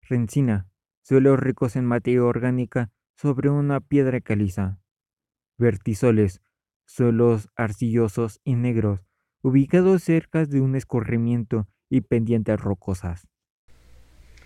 Rencina, 0.03 0.69
suelos 1.03 1.39
ricos 1.39 1.77
en 1.77 1.87
materia 1.87 2.25
orgánica 2.25 2.93
sobre 3.17 3.49
una 3.49 3.81
piedra 3.81 4.21
caliza. 4.21 4.79
Vertisoles, 5.57 6.43
suelos 6.85 7.49
arcillosos 7.57 8.41
y 8.45 8.57
negros, 8.57 9.07
ubicados 9.45 10.03
cerca 10.03 10.47
de 10.47 10.63
un 10.63 10.75
escorrimiento 10.75 11.69
y 11.91 12.01
pendientes 12.01 12.59
rocosas. 12.59 13.29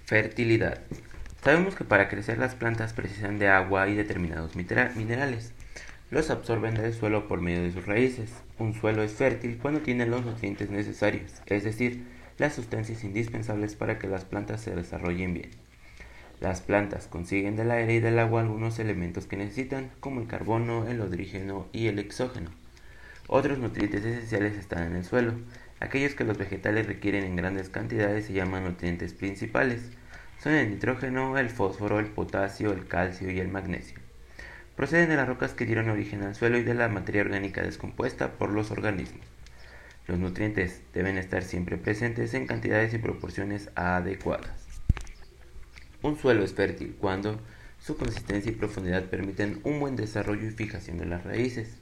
Fertilidad. 0.07 0.81
Sabemos 1.40 1.76
que 1.76 1.85
para 1.85 2.09
crecer 2.09 2.38
las 2.38 2.57
plantas 2.57 2.95
precisan 2.95 3.38
de 3.38 3.47
agua 3.47 3.88
y 3.88 3.95
determinados 3.95 4.57
minerales. 4.57 5.55
Los 6.11 6.31
absorben 6.31 6.75
del 6.75 6.93
suelo 6.95 7.28
por 7.28 7.40
medio 7.40 7.62
de 7.62 7.71
sus 7.71 7.87
raíces. 7.87 8.33
Un 8.59 8.75
suelo 8.75 9.05
es 9.05 9.12
fértil 9.12 9.59
cuando 9.59 9.83
tiene 9.83 10.05
los 10.05 10.25
nutrientes 10.25 10.69
necesarios, 10.69 11.33
es 11.47 11.62
decir, 11.62 12.05
las 12.37 12.57
sustancias 12.57 13.05
indispensables 13.05 13.76
para 13.76 14.00
que 14.00 14.09
las 14.09 14.25
plantas 14.25 14.62
se 14.62 14.75
desarrollen 14.75 15.33
bien. 15.33 15.50
Las 16.40 16.61
plantas 16.61 17.07
consiguen 17.07 17.55
del 17.55 17.71
aire 17.71 17.95
y 17.95 18.00
del 18.00 18.19
agua 18.19 18.40
algunos 18.40 18.81
elementos 18.81 19.26
que 19.26 19.37
necesitan, 19.37 19.93
como 20.00 20.21
el 20.21 20.26
carbono, 20.26 20.88
el 20.88 20.97
hidrógeno 20.97 21.69
y 21.73 21.87
el 21.87 22.00
exógeno. 22.00 22.50
Otros 23.31 23.59
nutrientes 23.59 24.07
esenciales 24.07 24.57
están 24.57 24.85
en 24.85 24.97
el 24.97 25.05
suelo. 25.05 25.35
Aquellos 25.81 26.15
que 26.15 26.25
los 26.25 26.39
vegetales 26.39 26.87
requieren 26.87 27.25
en 27.25 27.37
grandes 27.37 27.69
cantidades 27.69 28.25
se 28.25 28.33
llaman 28.33 28.65
nutrientes 28.65 29.13
principales. 29.13 29.83
Son 30.43 30.55
el 30.55 30.71
nitrógeno, 30.71 31.37
el 31.37 31.51
fósforo, 31.51 31.99
el 31.99 32.07
potasio, 32.07 32.73
el 32.73 32.89
calcio 32.89 33.31
y 33.31 33.39
el 33.39 33.49
magnesio. 33.49 33.99
Proceden 34.77 35.11
de 35.11 35.17
las 35.17 35.29
rocas 35.29 35.53
que 35.53 35.67
dieron 35.67 35.91
origen 35.91 36.23
al 36.23 36.37
suelo 36.37 36.57
y 36.57 36.63
de 36.63 36.73
la 36.73 36.89
materia 36.89 37.21
orgánica 37.21 37.61
descompuesta 37.61 38.33
por 38.39 38.49
los 38.49 38.71
organismos. 38.71 39.27
Los 40.07 40.19
nutrientes 40.19 40.81
deben 40.95 41.19
estar 41.19 41.43
siempre 41.43 41.77
presentes 41.77 42.33
en 42.33 42.47
cantidades 42.47 42.95
y 42.95 42.99
proporciones 42.99 43.69
adecuadas. 43.75 44.67
Un 46.01 46.17
suelo 46.17 46.45
es 46.45 46.55
fértil 46.55 46.97
cuando 46.99 47.43
su 47.79 47.99
consistencia 47.99 48.51
y 48.51 48.55
profundidad 48.55 49.05
permiten 49.05 49.61
un 49.65 49.81
buen 49.81 49.97
desarrollo 49.97 50.49
y 50.49 50.51
fijación 50.51 50.97
de 50.97 51.05
las 51.05 51.25
raíces 51.25 51.77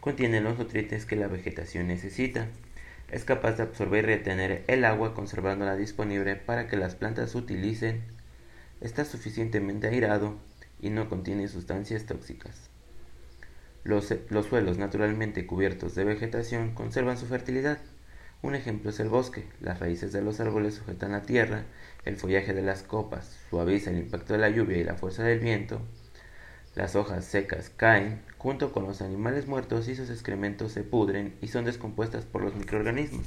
contiene 0.00 0.40
los 0.40 0.58
nutrientes 0.58 1.06
que 1.06 1.16
la 1.16 1.28
vegetación 1.28 1.88
necesita. 1.88 2.48
Es 3.10 3.24
capaz 3.24 3.52
de 3.52 3.64
absorber 3.64 4.04
y 4.04 4.06
retener 4.08 4.64
el 4.66 4.84
agua 4.84 5.14
conservándola 5.14 5.76
disponible 5.76 6.36
para 6.36 6.68
que 6.68 6.76
las 6.76 6.94
plantas 6.94 7.34
utilicen. 7.34 8.02
Está 8.80 9.04
suficientemente 9.04 9.88
airado 9.88 10.38
y 10.80 10.90
no 10.90 11.08
contiene 11.08 11.48
sustancias 11.48 12.06
tóxicas. 12.06 12.70
Los, 13.82 14.14
los, 14.28 14.46
suelos 14.46 14.78
naturalmente 14.78 15.46
cubiertos 15.46 15.94
de 15.94 16.04
vegetación 16.04 16.74
conservan 16.74 17.18
su 17.18 17.26
fertilidad. 17.26 17.78
Un 18.42 18.54
ejemplo 18.54 18.90
es 18.90 19.00
el 19.00 19.08
bosque. 19.08 19.46
Las 19.60 19.80
raíces 19.80 20.12
de 20.12 20.22
los 20.22 20.40
árboles 20.40 20.74
sujetan 20.74 21.12
la 21.12 21.22
tierra, 21.22 21.64
el 22.04 22.16
follaje 22.16 22.54
de 22.54 22.62
las 22.62 22.82
copas 22.82 23.38
suaviza 23.50 23.90
el 23.90 23.98
impacto 23.98 24.32
de 24.32 24.38
la 24.38 24.48
lluvia 24.48 24.78
y 24.78 24.84
la 24.84 24.94
fuerza 24.94 25.22
del 25.24 25.40
viento, 25.40 25.82
las 26.74 26.94
hojas 26.94 27.24
secas 27.24 27.70
caen 27.76 28.22
junto 28.38 28.72
con 28.72 28.84
los 28.84 29.02
animales 29.02 29.46
muertos 29.46 29.88
y 29.88 29.96
sus 29.96 30.08
excrementos 30.08 30.72
se 30.72 30.82
pudren 30.82 31.34
y 31.42 31.48
son 31.48 31.64
descompuestas 31.64 32.24
por 32.24 32.42
los 32.42 32.54
microorganismos, 32.54 33.26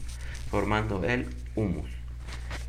formando 0.50 1.04
el 1.04 1.28
humus. 1.56 1.90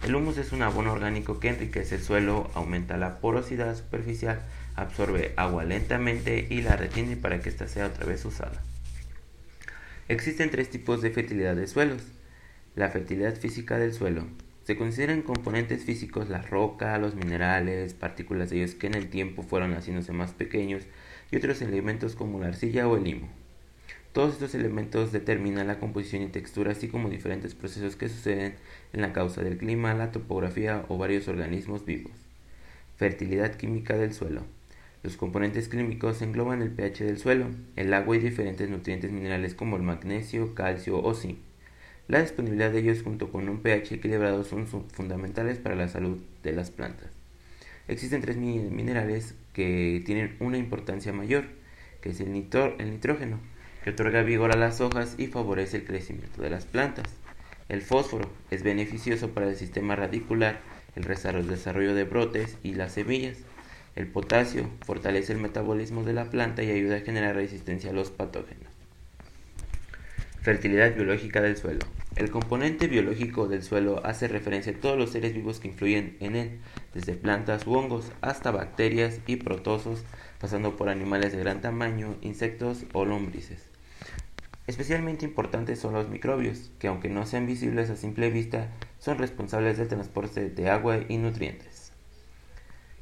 El 0.04 0.14
humus 0.14 0.36
es 0.36 0.52
un 0.52 0.62
abono 0.62 0.92
orgánico 0.92 1.40
que 1.40 1.48
enriquece 1.48 1.94
el 1.94 2.02
suelo, 2.02 2.50
aumenta 2.54 2.98
la 2.98 3.20
porosidad 3.20 3.74
superficial, 3.76 4.42
absorbe 4.74 5.32
agua 5.36 5.64
lentamente 5.64 6.46
y 6.50 6.60
la 6.60 6.76
retiene 6.76 7.16
para 7.16 7.40
que 7.40 7.48
ésta 7.48 7.68
sea 7.68 7.86
otra 7.86 8.04
vez 8.04 8.24
usada. 8.24 8.60
Existen 10.08 10.50
tres 10.50 10.68
tipos 10.68 11.00
de 11.00 11.10
fertilidad 11.10 11.56
de 11.56 11.66
suelos. 11.66 12.02
La 12.74 12.90
fertilidad 12.90 13.34
física 13.36 13.78
del 13.78 13.94
suelo, 13.94 14.26
se 14.64 14.76
consideran 14.76 15.22
componentes 15.22 15.84
físicos 15.84 16.30
la 16.30 16.40
roca, 16.40 16.98
los 16.98 17.14
minerales, 17.14 17.92
partículas 17.92 18.50
de 18.50 18.56
ellos 18.56 18.74
que 18.74 18.86
en 18.86 18.94
el 18.94 19.10
tiempo 19.10 19.42
fueron 19.42 19.74
haciéndose 19.74 20.12
más 20.12 20.32
pequeños 20.32 20.84
y 21.30 21.36
otros 21.36 21.60
elementos 21.60 22.16
como 22.16 22.40
la 22.40 22.48
arcilla 22.48 22.88
o 22.88 22.96
el 22.96 23.04
limo. 23.04 23.28
Todos 24.12 24.34
estos 24.34 24.54
elementos 24.54 25.12
determinan 25.12 25.66
la 25.66 25.78
composición 25.78 26.22
y 26.22 26.28
textura, 26.28 26.72
así 26.72 26.88
como 26.88 27.10
diferentes 27.10 27.54
procesos 27.54 27.96
que 27.96 28.08
suceden 28.08 28.54
en 28.92 29.02
la 29.02 29.12
causa 29.12 29.42
del 29.42 29.58
clima, 29.58 29.92
la 29.92 30.12
topografía 30.12 30.84
o 30.88 30.96
varios 30.96 31.28
organismos 31.28 31.84
vivos. 31.84 32.12
Fertilidad 32.96 33.56
química 33.56 33.96
del 33.96 34.14
suelo. 34.14 34.42
Los 35.02 35.16
componentes 35.18 35.68
químicos 35.68 36.22
engloban 36.22 36.62
el 36.62 36.70
pH 36.70 37.04
del 37.04 37.18
suelo, 37.18 37.48
el 37.76 37.92
agua 37.92 38.16
y 38.16 38.20
diferentes 38.20 38.70
nutrientes 38.70 39.10
minerales 39.10 39.54
como 39.54 39.76
el 39.76 39.82
magnesio, 39.82 40.54
calcio 40.54 41.02
o 41.02 41.12
zinc. 41.12 41.38
La 42.06 42.20
disponibilidad 42.20 42.70
de 42.70 42.80
ellos 42.80 43.02
junto 43.02 43.32
con 43.32 43.48
un 43.48 43.60
pH 43.60 43.94
equilibrado 43.94 44.44
son 44.44 44.66
fundamentales 44.66 45.58
para 45.58 45.74
la 45.74 45.88
salud 45.88 46.18
de 46.42 46.52
las 46.52 46.70
plantas. 46.70 47.08
Existen 47.88 48.20
tres 48.20 48.36
minerales 48.36 49.34
que 49.54 50.02
tienen 50.04 50.36
una 50.40 50.58
importancia 50.58 51.14
mayor, 51.14 51.46
que 52.02 52.10
es 52.10 52.20
el, 52.20 52.28
el 52.28 52.90
nitrógeno, 52.90 53.40
que 53.82 53.90
otorga 53.90 54.22
vigor 54.22 54.52
a 54.52 54.58
las 54.58 54.82
hojas 54.82 55.14
y 55.16 55.28
favorece 55.28 55.78
el 55.78 55.84
crecimiento 55.84 56.42
de 56.42 56.50
las 56.50 56.66
plantas. 56.66 57.06
El 57.70 57.80
fósforo 57.80 58.30
es 58.50 58.62
beneficioso 58.62 59.30
para 59.30 59.48
el 59.48 59.56
sistema 59.56 59.96
radicular, 59.96 60.60
el 60.96 61.48
desarrollo 61.48 61.94
de 61.94 62.04
brotes 62.04 62.58
y 62.62 62.74
las 62.74 62.92
semillas. 62.92 63.38
El 63.96 64.08
potasio 64.08 64.68
fortalece 64.84 65.32
el 65.32 65.38
metabolismo 65.38 66.04
de 66.04 66.12
la 66.12 66.30
planta 66.30 66.62
y 66.62 66.70
ayuda 66.70 66.96
a 66.96 67.00
generar 67.00 67.36
resistencia 67.36 67.90
a 67.90 67.94
los 67.94 68.10
patógenos. 68.10 68.63
Fertilidad 70.44 70.94
biológica 70.94 71.40
del 71.40 71.56
suelo. 71.56 71.86
El 72.16 72.30
componente 72.30 72.86
biológico 72.86 73.48
del 73.48 73.62
suelo 73.62 74.04
hace 74.04 74.28
referencia 74.28 74.72
a 74.72 74.76
todos 74.78 74.98
los 74.98 75.08
seres 75.08 75.32
vivos 75.32 75.58
que 75.58 75.68
influyen 75.68 76.18
en 76.20 76.36
él, 76.36 76.60
desde 76.92 77.14
plantas 77.14 77.66
u 77.66 77.72
hongos 77.72 78.12
hasta 78.20 78.50
bacterias 78.50 79.20
y 79.26 79.36
protozoos, 79.36 80.04
pasando 80.38 80.76
por 80.76 80.90
animales 80.90 81.32
de 81.32 81.38
gran 81.38 81.62
tamaño, 81.62 82.16
insectos 82.20 82.84
o 82.92 83.06
lombrices. 83.06 83.70
Especialmente 84.66 85.24
importantes 85.24 85.78
son 85.78 85.94
los 85.94 86.10
microbios, 86.10 86.70
que 86.78 86.88
aunque 86.88 87.08
no 87.08 87.24
sean 87.24 87.46
visibles 87.46 87.88
a 87.88 87.96
simple 87.96 88.28
vista, 88.28 88.68
son 88.98 89.16
responsables 89.16 89.78
del 89.78 89.88
transporte 89.88 90.50
de 90.50 90.68
agua 90.68 90.98
y 91.08 91.16
nutrientes. 91.16 91.90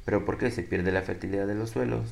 Pero 0.05 0.23
¿por 0.23 0.37
qué 0.37 0.49
se 0.49 0.63
pierde 0.63 0.93
la 0.93 1.01
fertilidad 1.01 1.45
de 1.45 1.55
los 1.55 1.71
suelos? 1.71 2.09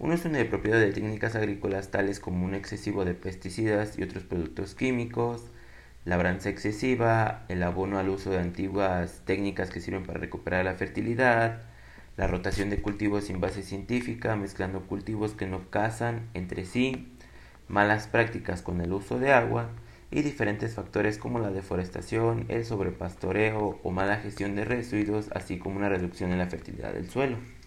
Una 0.00 0.14
de 0.14 0.44
propiedad 0.44 0.78
de 0.78 0.92
técnicas 0.92 1.34
agrícolas 1.34 1.90
tales 1.90 2.20
como 2.20 2.46
un 2.46 2.54
excesivo 2.54 3.04
de 3.04 3.14
pesticidas 3.14 3.98
y 3.98 4.04
otros 4.04 4.22
productos 4.22 4.76
químicos, 4.76 5.50
labranza 6.04 6.50
excesiva, 6.50 7.44
el 7.48 7.64
abono 7.64 7.98
al 7.98 8.08
uso 8.08 8.30
de 8.30 8.38
antiguas 8.38 9.22
técnicas 9.24 9.70
que 9.70 9.80
sirven 9.80 10.04
para 10.04 10.20
recuperar 10.20 10.64
la 10.64 10.76
fertilidad, 10.76 11.62
la 12.16 12.28
rotación 12.28 12.70
de 12.70 12.80
cultivos 12.80 13.24
sin 13.24 13.40
base 13.40 13.64
científica, 13.64 14.36
mezclando 14.36 14.82
cultivos 14.86 15.32
que 15.32 15.48
no 15.48 15.68
casan 15.68 16.28
entre 16.32 16.64
sí, 16.64 17.12
malas 17.66 18.06
prácticas 18.06 18.62
con 18.62 18.80
el 18.80 18.92
uso 18.92 19.18
de 19.18 19.32
agua 19.32 19.68
y 20.12 20.22
diferentes 20.22 20.74
factores 20.74 21.18
como 21.18 21.40
la 21.40 21.50
deforestación, 21.50 22.44
el 22.46 22.64
sobrepastoreo 22.64 23.80
o 23.82 23.90
mala 23.90 24.18
gestión 24.18 24.54
de 24.54 24.64
residuos, 24.64 25.28
así 25.34 25.58
como 25.58 25.76
una 25.76 25.88
reducción 25.88 26.30
en 26.30 26.38
la 26.38 26.46
fertilidad 26.46 26.92
del 26.92 27.10
suelo. 27.10 27.57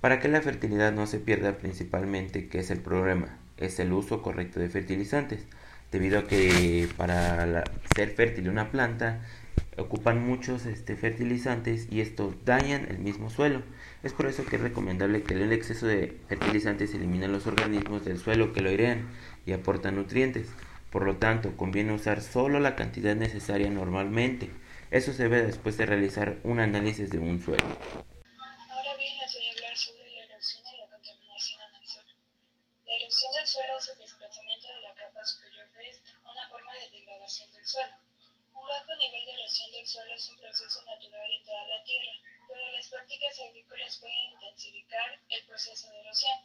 Para 0.00 0.20
que 0.20 0.28
la 0.28 0.42
fertilidad 0.42 0.92
no 0.92 1.06
se 1.06 1.18
pierda 1.18 1.58
principalmente, 1.58 2.48
¿qué 2.48 2.58
es 2.58 2.70
el 2.70 2.80
problema? 2.80 3.38
Es 3.56 3.80
el 3.80 3.92
uso 3.92 4.22
correcto 4.22 4.60
de 4.60 4.68
fertilizantes, 4.68 5.46
debido 5.90 6.18
a 6.18 6.26
que 6.26 6.88
para 6.96 7.64
ser 7.94 8.10
fértil 8.10 8.48
una 8.48 8.70
planta 8.70 9.20
ocupan 9.78 10.26
muchos 10.26 10.66
este, 10.66 10.96
fertilizantes 10.96 11.88
y 11.90 12.00
estos 12.00 12.34
dañan 12.44 12.86
el 12.88 12.98
mismo 12.98 13.30
suelo. 13.30 13.62
Es 14.02 14.12
por 14.12 14.26
eso 14.26 14.44
que 14.44 14.56
es 14.56 14.62
recomendable 14.62 15.22
que 15.22 15.34
el 15.34 15.52
exceso 15.52 15.86
de 15.86 16.16
fertilizantes 16.28 16.94
elimine 16.94 17.28
los 17.28 17.46
organismos 17.46 18.04
del 18.04 18.18
suelo 18.18 18.52
que 18.52 18.60
lo 18.60 18.70
airean 18.70 19.08
y 19.44 19.52
aportan 19.52 19.96
nutrientes. 19.96 20.48
Por 20.90 21.04
lo 21.04 21.16
tanto, 21.16 21.56
conviene 21.56 21.92
usar 21.92 22.22
solo 22.22 22.60
la 22.60 22.76
cantidad 22.76 23.16
necesaria 23.16 23.70
normalmente. 23.70 24.50
Eso 24.90 25.12
se 25.12 25.28
ve 25.28 25.42
después 25.42 25.76
de 25.76 25.86
realizar 25.86 26.36
un 26.44 26.60
análisis 26.60 27.10
de 27.10 27.18
un 27.18 27.40
suelo. 27.40 27.64
Suelo 33.56 33.78
es 33.78 33.88
el 33.88 33.96
desplazamiento 33.96 34.68
de 34.68 34.80
la 34.82 34.94
capa 34.94 35.24
superior 35.24 35.72
de 35.72 35.88
esta, 35.88 36.10
una 36.28 36.46
forma 36.50 36.74
de 36.74 36.90
degradación 36.90 37.50
del 37.54 37.66
suelo. 37.66 37.96
Un 38.52 38.68
bajo 38.68 38.94
nivel 38.96 39.24
de 39.24 39.32
erosión 39.32 39.72
del 39.72 39.86
suelo 39.86 40.12
es 40.12 40.28
un 40.28 40.36
proceso 40.36 40.82
natural 40.82 41.30
en 41.30 41.42
toda 41.42 41.66
la 41.66 41.82
Tierra, 41.84 42.12
pero 42.48 42.70
las 42.72 42.86
prácticas 42.88 43.40
agrícolas 43.40 43.96
pueden 43.96 44.32
intensificar 44.32 45.18
el 45.30 45.42
proceso 45.46 45.90
de 45.90 46.00
erosión. 46.00 46.38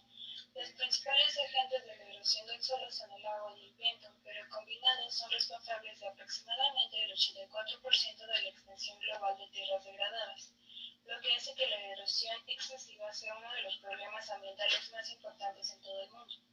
Los 0.56 0.70
principales 0.72 1.38
agentes 1.38 1.84
de 1.84 1.98
la 1.98 2.16
erosión 2.16 2.48
del 2.48 2.64
suelo 2.64 2.90
son 2.90 3.12
el 3.12 3.26
agua 3.26 3.58
y 3.58 3.66
el 3.66 3.74
viento, 3.74 4.08
pero 4.24 4.50
combinados 4.50 5.14
son 5.14 5.32
responsables 5.32 6.00
de 6.00 6.08
aproximadamente 6.08 7.04
el 7.04 7.12
84% 7.12 8.26
de 8.26 8.42
la 8.42 8.50
extensión 8.52 8.98
global 9.00 9.38
de 9.38 9.48
tierras 9.50 9.84
degradadas. 9.84 10.54
lo 11.08 11.20
que 11.20 11.36
hace 11.36 11.54
que 11.56 11.68
la 11.68 11.76
erosión 11.92 12.42
excesiva 12.48 13.12
sea 13.12 13.36
uno 13.36 13.52
de 13.52 13.64
los 13.64 13.76
problemas 13.80 14.30
ambientales 14.30 14.90
más 14.94 15.10
importantes 15.10 15.72
en 15.72 15.82
todo 15.82 16.04
el 16.04 16.10
mundo. 16.12 16.51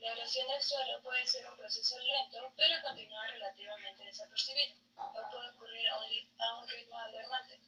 La 0.00 0.12
erosión 0.12 0.46
del 0.46 0.62
suelo 0.62 1.02
puede 1.02 1.26
ser 1.26 1.44
un 1.50 1.56
proceso 1.56 1.98
lento, 1.98 2.52
pero 2.56 2.80
continúa 2.82 3.26
relativamente 3.26 4.04
desapercibido, 4.04 4.76
o 4.96 5.12
puede 5.12 5.50
ocurrir 5.50 5.88
a 5.88 5.98
un, 5.98 6.68
ritmo 6.68 6.96
alarmante, 6.96 7.58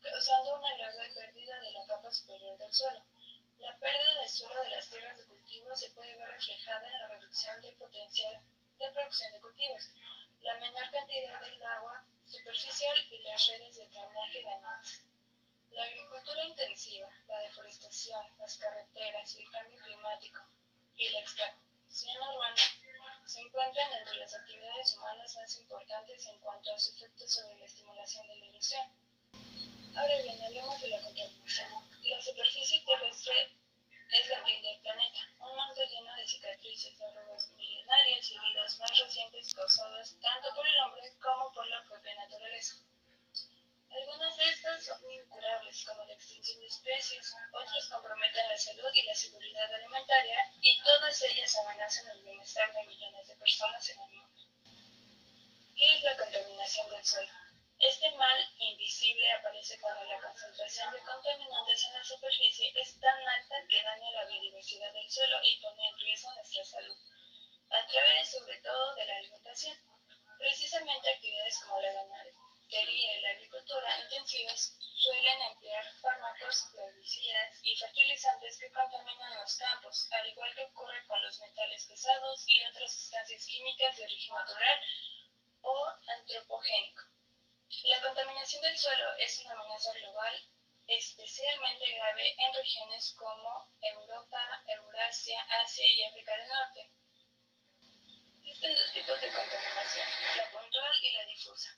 causando 0.00 0.54
una 0.54 0.76
grave 0.76 1.12
pérdida 1.12 1.58
de 1.58 1.72
la 1.72 1.84
capa 1.86 2.12
superior 2.12 2.56
del 2.58 2.72
suelo. 2.72 3.02
La 3.58 3.76
pérdida 3.78 4.20
del 4.20 4.28
suelo 4.28 4.62
de 4.62 4.70
las 4.70 4.88
tierras 4.88 5.18
de 5.18 5.24
cultivo 5.24 5.76
se 5.76 5.90
puede 5.90 6.16
ver 6.16 6.28
reflejada 6.28 6.86
en 6.86 6.92
la 6.92 7.08
reducción 7.08 7.60
del 7.60 7.74
potencial 7.74 8.40
de 8.78 8.90
producción 8.92 9.32
de 9.32 9.40
cultivos, 9.40 9.90
la 10.42 10.54
menor 10.54 10.90
cantidad 10.92 11.40
del 11.40 11.62
agua 11.64 12.04
superficial 12.24 12.96
y 13.10 13.18
las 13.18 13.46
redes 13.48 13.76
de 13.76 13.88
drenaje 13.88 14.44
dañadas. 14.44 15.02
La 15.72 15.82
agricultura 15.82 16.44
intensiva, 16.44 17.08
la 17.26 17.40
deforestación, 17.40 18.24
las 18.38 18.56
carreteras, 18.58 19.34
el 19.34 19.50
cambio 19.50 19.78
climático 19.82 20.40
y 20.96 21.08
la 21.08 21.18
extracción 21.18 21.69
urbana 21.90 22.56
se 23.26 23.40
encuentran 23.40 23.92
entre 23.92 24.14
las 24.16 24.34
actividades 24.34 24.96
humanas 24.96 25.36
más 25.36 25.58
importantes 25.58 26.26
en 26.26 26.38
cuanto 26.38 26.72
a 26.72 26.78
su 26.78 26.94
efecto 26.94 27.26
sobre 27.26 27.58
la 27.58 27.64
estimulación 27.64 28.28
de 28.28 28.36
la 28.36 28.46
erosión. 28.46 28.86
Ahora 29.96 30.22
bien, 30.22 30.40
hablemos 30.44 30.80
de 30.80 30.88
la 30.88 31.02
contaminación. 31.02 31.68
La 32.02 32.22
superficie 32.22 32.84
terrestre 32.86 33.58
es 34.12 34.28
la 34.28 34.44
piel 34.44 34.62
del 34.62 34.80
planeta, 34.82 35.18
un 35.40 35.56
manto 35.56 35.80
lleno 35.84 36.14
de 36.14 36.26
cicatrices, 36.26 37.00
arrugas 37.02 37.50
milenarias 37.56 38.30
y 38.30 38.36
heridas 38.36 38.78
más 38.78 38.98
recientes 38.98 39.54
causadas 39.54 40.16
tanto 40.20 40.54
por 40.54 40.66
el 40.66 40.78
hombre 40.80 41.12
como 41.20 41.52
por 41.52 41.66
la 41.66 41.82
propia 41.84 42.14
naturaleza. 42.14 42.76
Algunas 43.90 44.36
de 44.36 44.48
estas 44.50 44.84
son 44.84 45.10
incurables, 45.10 45.84
como 45.84 46.04
la 46.04 46.12
extinción 46.14 46.60
de 46.60 46.66
especies, 46.66 47.34
otras 47.52 47.88
comprometen 47.88 48.48
la 48.48 48.56
salud 48.56 48.90
y 48.94 49.02
la 49.02 49.14
seguridad 49.14 49.74
alimentaria, 49.74 50.38
y 50.60 50.80
todas 50.82 51.22
ellas 51.22 51.56
amenazan 51.56 52.08
el 52.10 52.22
bienestar 52.22 52.72
de 52.72 52.86
millones 52.86 53.26
de 53.26 53.36
personas 53.36 53.88
en 53.90 54.00
el 54.00 54.10
mundo. 54.10 54.42
¿Qué 55.76 55.96
es 55.96 56.02
la 56.04 56.16
contaminación 56.16 56.88
del 56.90 57.04
suelo? 57.04 57.32
Este 57.80 58.10
mal 58.12 58.38
invisible 58.58 59.32
aparece 59.32 59.80
cuando 59.80 60.04
la 60.04 60.20
concentración 60.20 60.92
de 60.92 61.00
contaminantes 61.00 61.84
en 61.86 61.94
la 61.94 62.04
superficie 62.04 62.72
es 62.76 63.00
tan 63.00 63.26
alta 63.26 63.56
que 63.68 63.82
daña 63.82 64.10
la 64.12 64.26
biodiversidad 64.26 64.92
del 64.92 65.10
suelo 65.10 65.36
y 65.42 65.60
pone 65.60 65.88
en 65.88 65.98
riesgo 65.98 66.32
nuestra 66.34 66.64
salud, 66.64 66.96
a 67.70 67.86
través 67.86 68.30
sobre 68.30 68.58
todo 68.58 68.94
de 68.94 69.04
la 69.06 69.16
alimentación. 69.16 69.76
Precisamente 70.38 71.10
actividades 71.10 71.58
como 71.64 71.80
la 71.80 71.92
ganadería 72.70 73.16
y 73.16 73.20
la 73.20 73.30
agricultura 73.30 74.00
intensivas 74.00 74.76
suelen 74.94 75.42
emplear 75.42 75.84
fármacos, 76.00 76.68
herbicidas 76.78 77.58
y 77.62 77.76
fertilizantes 77.76 78.58
que 78.58 78.70
contaminan 78.70 79.36
los 79.38 79.56
campos, 79.56 80.08
al 80.12 80.28
igual 80.28 80.54
que 80.54 80.64
ocurre 80.64 81.04
con 81.06 81.20
los 81.22 81.40
metales 81.40 81.86
pesados 81.86 82.44
y 82.46 82.64
otras 82.66 82.92
sustancias 82.92 83.44
químicas 83.46 83.96
de 83.96 84.04
origen 84.04 84.34
natural 84.34 84.80
o 85.62 85.86
antropogénico. 86.06 87.02
La 87.84 88.00
contaminación 88.02 88.62
del 88.62 88.78
suelo 88.78 89.16
es 89.18 89.38
una 89.40 89.52
amenaza 89.54 89.92
global 89.94 90.48
especialmente 90.86 91.92
grave 91.92 92.34
en 92.36 92.54
regiones 92.54 93.14
como 93.16 93.72
Europa, 93.80 94.64
Eurasia, 94.66 95.40
Asia 95.62 95.86
y 95.86 96.02
África 96.02 96.36
del 96.36 96.48
Norte. 96.48 96.90
Existen 98.42 98.74
dos 98.74 98.92
tipos 98.92 99.20
de 99.20 99.32
contaminación, 99.32 100.06
la 100.36 100.50
puntual 100.50 100.92
y 101.00 101.12
la 101.12 101.24
difusa. 101.26 101.70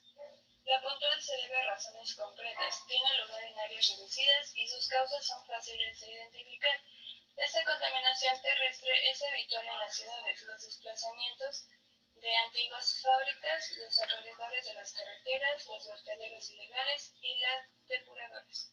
La 0.65 0.81
puntual 0.81 1.21
se 1.21 1.35
debe 1.35 1.57
a 1.57 1.65
razones 1.65 2.15
concretas, 2.15 2.85
tiene 2.87 3.17
lugar 3.17 3.43
en 3.43 3.59
áreas 3.59 3.89
reducidas 3.89 4.55
y 4.55 4.67
sus 4.67 4.87
causas 4.87 5.25
son 5.25 5.45
fáciles 5.45 5.99
de 5.99 6.11
identificar. 6.11 6.79
Esta 7.35 7.65
contaminación 7.65 8.41
terrestre 8.41 9.11
es 9.11 9.21
habitual 9.23 9.67
en 9.67 9.79
las 9.79 9.95
ciudades, 9.95 10.41
los 10.43 10.61
desplazamientos 10.63 11.67
de 12.15 12.35
antiguas 12.37 13.01
fábricas, 13.01 13.71
los 13.75 13.99
alrededores 13.99 14.65
de 14.65 14.73
las 14.75 14.93
carreteras, 14.93 15.67
los 15.67 15.85
vertederos 15.85 16.49
ilegales 16.51 17.13
y 17.21 17.39
las 17.39 17.87
depuradoras. 17.87 18.71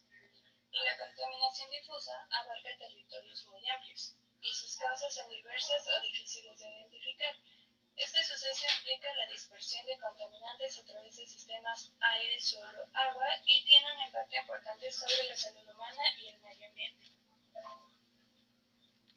Y 0.71 0.79
la 0.79 0.97
contaminación 0.97 1.69
difusa 1.71 2.27
abarca 2.31 2.77
territorios 2.77 3.45
muy 3.47 3.69
amplios, 3.69 4.15
y 4.39 4.53
sus 4.53 4.77
causas 4.77 5.13
son 5.13 5.29
diversas 5.29 5.85
o 5.87 6.01
difíciles 6.01 6.57
de 6.57 6.69
identificar. 6.69 7.35
Este 8.01 8.23
suceso 8.23 8.65
implica 8.79 9.13
la 9.13 9.27
dispersión 9.27 9.85
de 9.85 9.95
contaminantes 9.99 10.79
a 10.79 10.85
través 10.85 11.15
de 11.17 11.27
sistemas 11.27 11.91
aire, 11.99 12.41
suelo, 12.41 12.89
agua 12.95 13.27
y 13.45 13.63
tiene 13.63 13.93
un 13.93 14.01
impacto 14.01 14.35
importante 14.37 14.91
sobre 14.91 15.21
la 15.29 15.37
salud 15.37 15.69
humana 15.69 16.01
y 16.17 16.29
el 16.29 16.39
medio 16.39 16.65
ambiente. 16.65 17.05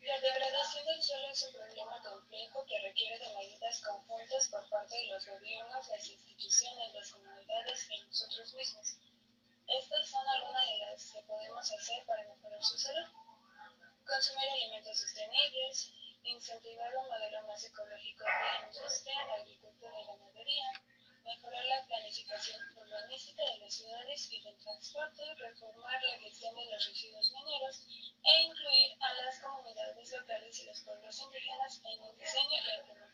La 0.03 0.21
degradación 0.21 0.85
del 0.85 1.03
suelo 1.03 1.29
es 1.31 1.43
un 1.45 1.53
problema 1.55 2.03
complejo 2.03 2.67
que 2.67 2.79
requiere 2.83 3.19
de 3.21 3.35
medidas 3.35 3.81
conjuntas 3.81 4.49
por 4.49 4.69
parte 4.69 4.95
de 4.95 5.07
los 5.07 5.27
gobiernos, 5.29 5.89
las 5.89 6.07
instituciones, 6.07 6.93
las 6.93 7.11
comunidades 7.11 7.89
y 7.89 8.05
nosotros 8.05 8.53
mismos. 8.53 8.99
Estas 9.67 10.11
son 10.11 10.29
algunas 10.29 10.67
de 10.67 10.79
las 10.81 11.11
que 11.11 11.23
podemos 11.23 11.73
hacer 11.73 12.05
para 12.05 12.23
mejorar 12.25 12.63
su 12.63 12.77
salud. 12.77 13.09
Consumir 14.05 14.51
alimentos 14.51 14.99
sostenibles, 14.99 15.91
incentivar 16.25 16.97
un 16.97 17.09
modelo 17.09 17.47
más 17.47 17.65
ecológico 17.65 18.25
de 18.25 18.67
industria, 18.67 19.15
agricultura 19.39 19.93
y 20.01 20.07
ganadería, 20.07 20.67
mejorar 21.25 21.65
la 21.65 21.87
planificación 21.87 22.61
urbanística 22.77 23.43
de 23.45 23.59
las 23.59 23.75
ciudades 23.75 24.31
y 24.31 24.43
del 24.43 24.57
transporte, 24.59 25.35
reformar 25.37 26.03
la 26.03 26.19
gestión 26.19 26.55
de 26.55 26.65
los 26.71 26.87
residuos 26.87 27.33
mineros 27.33 27.87
e 28.23 28.43
incluir 28.43 28.97
a 29.01 29.15
las 29.25 29.41
comunidades 29.41 30.13
locales 30.13 30.59
y 30.61 30.67
los 30.67 30.81
pueblos 30.81 31.21
indígenas 31.21 31.81
en 31.85 32.03
el 32.03 32.19
diseño, 32.19 32.63
la 32.67 32.77
implementación 32.77 33.05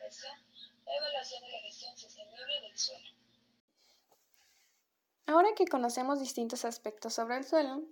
la 0.86 0.96
evaluación 0.96 1.42
de 1.42 1.52
la 1.52 1.58
gestión 1.60 1.96
sostenible 1.96 2.60
del 2.62 2.76
suelo. 2.76 3.10
Ahora 5.26 5.54
que 5.54 5.66
conocemos 5.66 6.18
distintos 6.18 6.64
aspectos 6.64 7.14
sobre 7.14 7.36
el 7.36 7.44
suelo, 7.44 7.84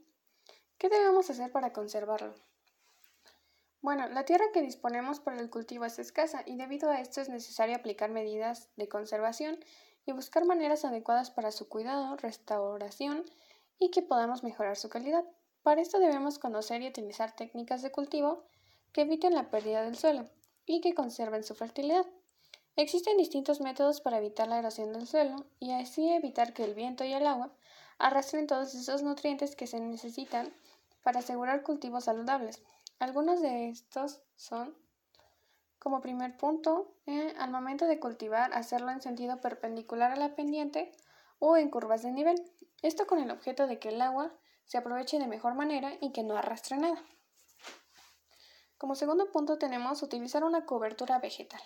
¿qué 0.79 0.89
debemos 0.89 1.31
hacer 1.31 1.53
para 1.53 1.73
conservarlo? 1.73 2.35
Bueno, 3.81 4.09
la 4.09 4.25
tierra 4.25 4.47
que 4.53 4.61
disponemos 4.61 5.21
para 5.21 5.41
el 5.41 5.51
cultivo 5.51 5.85
es 5.85 6.01
escasa 6.01 6.43
y 6.45 6.57
debido 6.57 6.91
a 6.91 7.01
esto 7.01 7.21
es 7.21 7.29
necesario 7.29 7.77
aplicar 7.77 8.11
medidas 8.11 8.69
de 8.77 8.89
conservación 8.89 9.59
y 10.05 10.13
buscar 10.13 10.45
maneras 10.45 10.85
adecuadas 10.85 11.31
para 11.31 11.53
su 11.53 11.69
cuidado, 11.69 12.17
restauración 12.17 13.25
y 13.79 13.91
que 13.91 14.03
podamos 14.03 14.43
mejorar 14.43 14.77
su 14.77 14.89
calidad. 14.89 15.25
Para 15.63 15.81
esto 15.81 16.01
debemos 16.01 16.41
conocer 16.41 16.83
y 16.83 16.89
utilizar 16.89 17.37
técnicas 17.37 17.83
de 17.83 17.93
cultivo 17.93 18.43
que 18.93 19.03
eviten 19.03 19.35
la 19.35 19.49
pérdida 19.49 19.83
del 19.83 19.97
suelo 19.97 20.29
y 20.67 20.81
que 20.81 20.95
conserven 20.95 21.45
su 21.45 21.55
fertilidad. 21.55 22.07
Existen 22.75 23.17
distintos 23.17 23.61
métodos 23.61 24.01
para 24.01 24.19
evitar 24.19 24.49
la 24.49 24.59
erosión 24.59 24.93
del 24.93 25.07
suelo 25.07 25.47
y 25.61 25.71
así 25.71 26.11
evitar 26.11 26.53
que 26.53 26.65
el 26.65 26.75
viento 26.75 27.05
y 27.05 27.13
el 27.13 27.27
agua 27.27 27.53
arrastren 27.99 28.49
todos 28.49 28.75
esos 28.75 29.03
nutrientes 29.03 29.55
que 29.55 29.69
se 29.69 29.79
necesitan 29.79 30.53
para 31.03 31.21
asegurar 31.21 31.63
cultivos 31.63 32.05
saludables. 32.05 32.63
Algunos 32.99 33.41
de 33.41 33.69
estos 33.69 34.21
son, 34.35 34.77
como 35.79 36.01
primer 36.01 36.37
punto, 36.37 36.97
eh, 37.07 37.33
al 37.39 37.51
momento 37.51 37.87
de 37.87 38.01
cultivar, 38.01 38.53
hacerlo 38.53 38.91
en 38.91 39.01
sentido 39.01 39.41
perpendicular 39.41 40.11
a 40.11 40.17
la 40.17 40.35
pendiente 40.35 40.91
o 41.39 41.57
en 41.57 41.71
curvas 41.71 42.03
de 42.03 42.11
nivel. 42.11 42.43
Esto 42.83 43.07
con 43.07 43.21
el 43.21 43.31
objeto 43.31 43.69
de 43.69 43.79
que 43.79 43.91
el 43.91 44.03
agua 44.03 44.33
se 44.65 44.79
aproveche 44.79 45.21
de 45.21 45.29
mejor 45.29 45.55
manera 45.55 45.93
y 46.01 46.11
que 46.11 46.25
no 46.25 46.37
arrastre 46.37 46.77
nada. 46.77 47.01
Como 48.79 48.97
segundo 48.97 49.31
punto 49.31 49.59
tenemos 49.59 50.03
utilizar 50.03 50.43
una 50.43 50.67
cobertura 50.67 51.21
vegetal. 51.21 51.63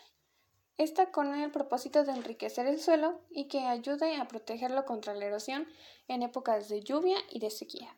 Esta 0.77 1.13
con 1.13 1.35
el 1.35 1.51
propósito 1.51 2.05
de 2.05 2.13
enriquecer 2.13 2.67
el 2.67 2.79
suelo 2.79 3.21
y 3.31 3.49
que 3.49 3.61
ayude 3.67 4.17
a 4.17 4.29
protegerlo 4.29 4.85
contra 4.85 5.15
la 5.15 5.27
erosión 5.27 5.67
en 6.09 6.23
épocas 6.23 6.69
de 6.69 6.83
lluvia 6.83 7.17
y 7.31 7.41
de 7.41 7.51
sequía. 7.51 7.97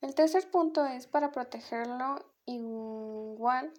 El 0.00 0.14
tercer 0.14 0.50
punto 0.50 0.86
es 0.86 1.06
para 1.06 1.30
protegerlo 1.30 2.24
igual 2.46 3.72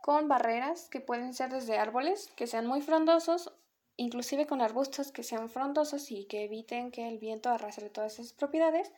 con 0.00 0.28
barreras 0.28 0.88
que 0.88 1.00
pueden 1.00 1.34
ser 1.34 1.50
desde 1.50 1.78
árboles 1.78 2.30
que 2.36 2.46
sean 2.46 2.66
muy 2.66 2.80
frondosos, 2.80 3.52
inclusive 3.96 4.46
con 4.46 4.60
arbustos 4.60 5.12
que 5.12 5.22
sean 5.22 5.50
frondosos 5.50 6.10
y 6.10 6.24
que 6.24 6.44
eviten 6.44 6.90
que 6.90 7.06
el 7.06 7.18
viento 7.18 7.50
arrastre 7.50 7.90
todas 7.90 8.18
esas 8.18 8.32
propiedades, 8.32 8.90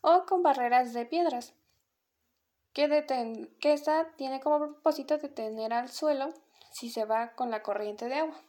o 0.00 0.26
con 0.26 0.42
barreras 0.42 0.92
de 0.92 1.06
piedras, 1.06 1.54
que, 2.74 3.06
que 3.60 3.72
esta 3.72 4.12
tiene 4.16 4.40
como 4.40 4.58
propósito 4.58 5.16
detener 5.16 5.72
al 5.72 5.88
suelo 5.88 6.28
si 6.70 6.90
se 6.90 7.04
va 7.04 7.32
con 7.34 7.50
la 7.50 7.62
corriente 7.62 8.08
de 8.08 8.16
agua. 8.16 8.40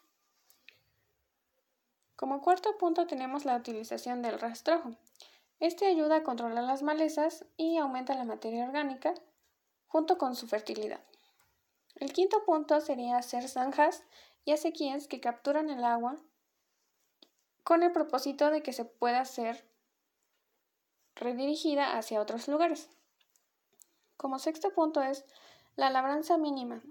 Como 2.15 2.41
cuarto 2.41 2.77
punto 2.77 3.07
tenemos 3.07 3.45
la 3.45 3.55
utilización 3.55 4.21
del 4.21 4.39
rastrojo. 4.39 4.91
Este 5.59 5.87
ayuda 5.87 6.17
a 6.17 6.23
controlar 6.23 6.63
las 6.63 6.83
malezas 6.83 7.45
y 7.55 7.77
aumenta 7.77 8.13
la 8.13 8.25
materia 8.25 8.65
orgánica 8.65 9.13
junto 9.87 10.17
con 10.17 10.35
su 10.35 10.47
fertilidad. 10.47 10.99
El 11.95 12.11
quinto 12.11 12.43
punto 12.43 12.81
sería 12.81 13.17
hacer 13.17 13.47
zanjas 13.47 14.03
y 14.43 14.51
acequias 14.51 15.07
que 15.07 15.21
capturan 15.21 15.69
el 15.69 15.85
agua 15.85 16.17
con 17.63 17.83
el 17.83 17.91
propósito 17.93 18.51
de 18.51 18.61
que 18.61 18.73
se 18.73 18.85
pueda 18.85 19.21
hacer 19.21 19.65
redirigida 21.15 21.97
hacia 21.97 22.21
otros 22.21 22.47
lugares. 22.49 22.89
Como 24.17 24.39
sexto 24.39 24.73
punto 24.73 25.01
es 25.01 25.25
la 25.77 25.89
labranza 25.89 26.37
mínima. 26.37 26.81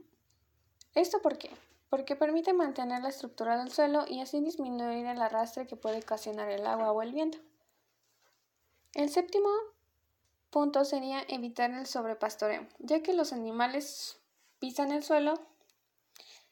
¿Esto 0.94 1.20
por 1.20 1.36
qué? 1.36 1.50
Porque 1.90 2.16
permite 2.16 2.54
mantener 2.54 3.02
la 3.02 3.10
estructura 3.10 3.58
del 3.58 3.70
suelo 3.70 4.04
y 4.08 4.20
así 4.20 4.40
disminuir 4.40 5.06
el 5.06 5.20
arrastre 5.20 5.66
que 5.66 5.76
puede 5.76 5.98
ocasionar 5.98 6.48
el 6.48 6.66
agua 6.66 6.92
o 6.92 7.02
el 7.02 7.12
viento. 7.12 7.38
El 8.94 9.10
séptimo 9.10 9.50
punto 10.50 10.84
sería 10.84 11.24
evitar 11.26 11.72
el 11.72 11.84
sobrepastoreo, 11.84 12.68
ya 12.78 13.02
que 13.02 13.12
los 13.12 13.32
animales 13.32 14.20
pisan 14.60 14.92
el 14.92 15.02
suelo 15.02 15.34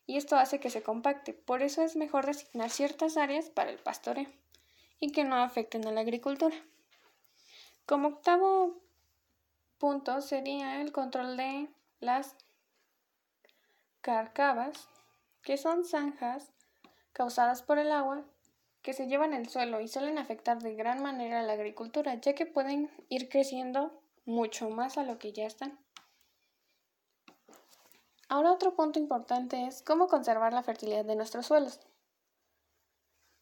y 0.06 0.16
esto 0.16 0.36
hace 0.36 0.58
que 0.58 0.68
se 0.68 0.82
compacte. 0.82 1.34
Por 1.34 1.62
eso 1.62 1.82
es 1.82 1.94
mejor 1.94 2.26
designar 2.26 2.70
ciertas 2.70 3.16
áreas 3.16 3.48
para 3.48 3.70
el 3.70 3.78
pastoreo 3.78 4.26
y 4.98 5.12
que 5.12 5.22
no 5.22 5.36
afecten 5.36 5.86
a 5.86 5.92
la 5.92 6.00
agricultura. 6.00 6.56
Como 7.86 8.08
octavo 8.08 8.76
punto 9.78 10.20
sería 10.20 10.80
el 10.80 10.90
control 10.90 11.36
de 11.36 11.68
las 12.00 12.34
carcabas, 14.00 14.88
que 15.42 15.56
son 15.56 15.84
zanjas 15.84 16.50
causadas 17.12 17.62
por 17.62 17.78
el 17.78 17.92
agua 17.92 18.24
que 18.82 18.92
se 18.92 19.06
llevan 19.06 19.32
el 19.32 19.48
suelo 19.48 19.80
y 19.80 19.88
suelen 19.88 20.18
afectar 20.18 20.60
de 20.60 20.74
gran 20.74 21.02
manera 21.02 21.40
a 21.40 21.42
la 21.42 21.52
agricultura, 21.52 22.14
ya 22.16 22.34
que 22.34 22.46
pueden 22.46 22.90
ir 23.08 23.28
creciendo 23.28 24.02
mucho 24.24 24.70
más 24.70 24.98
a 24.98 25.04
lo 25.04 25.18
que 25.18 25.32
ya 25.32 25.46
están. 25.46 25.78
Ahora 28.28 28.52
otro 28.52 28.74
punto 28.74 28.98
importante 28.98 29.66
es 29.66 29.82
cómo 29.82 30.08
conservar 30.08 30.52
la 30.52 30.62
fertilidad 30.62 31.04
de 31.04 31.16
nuestros 31.16 31.46
suelos. 31.46 31.80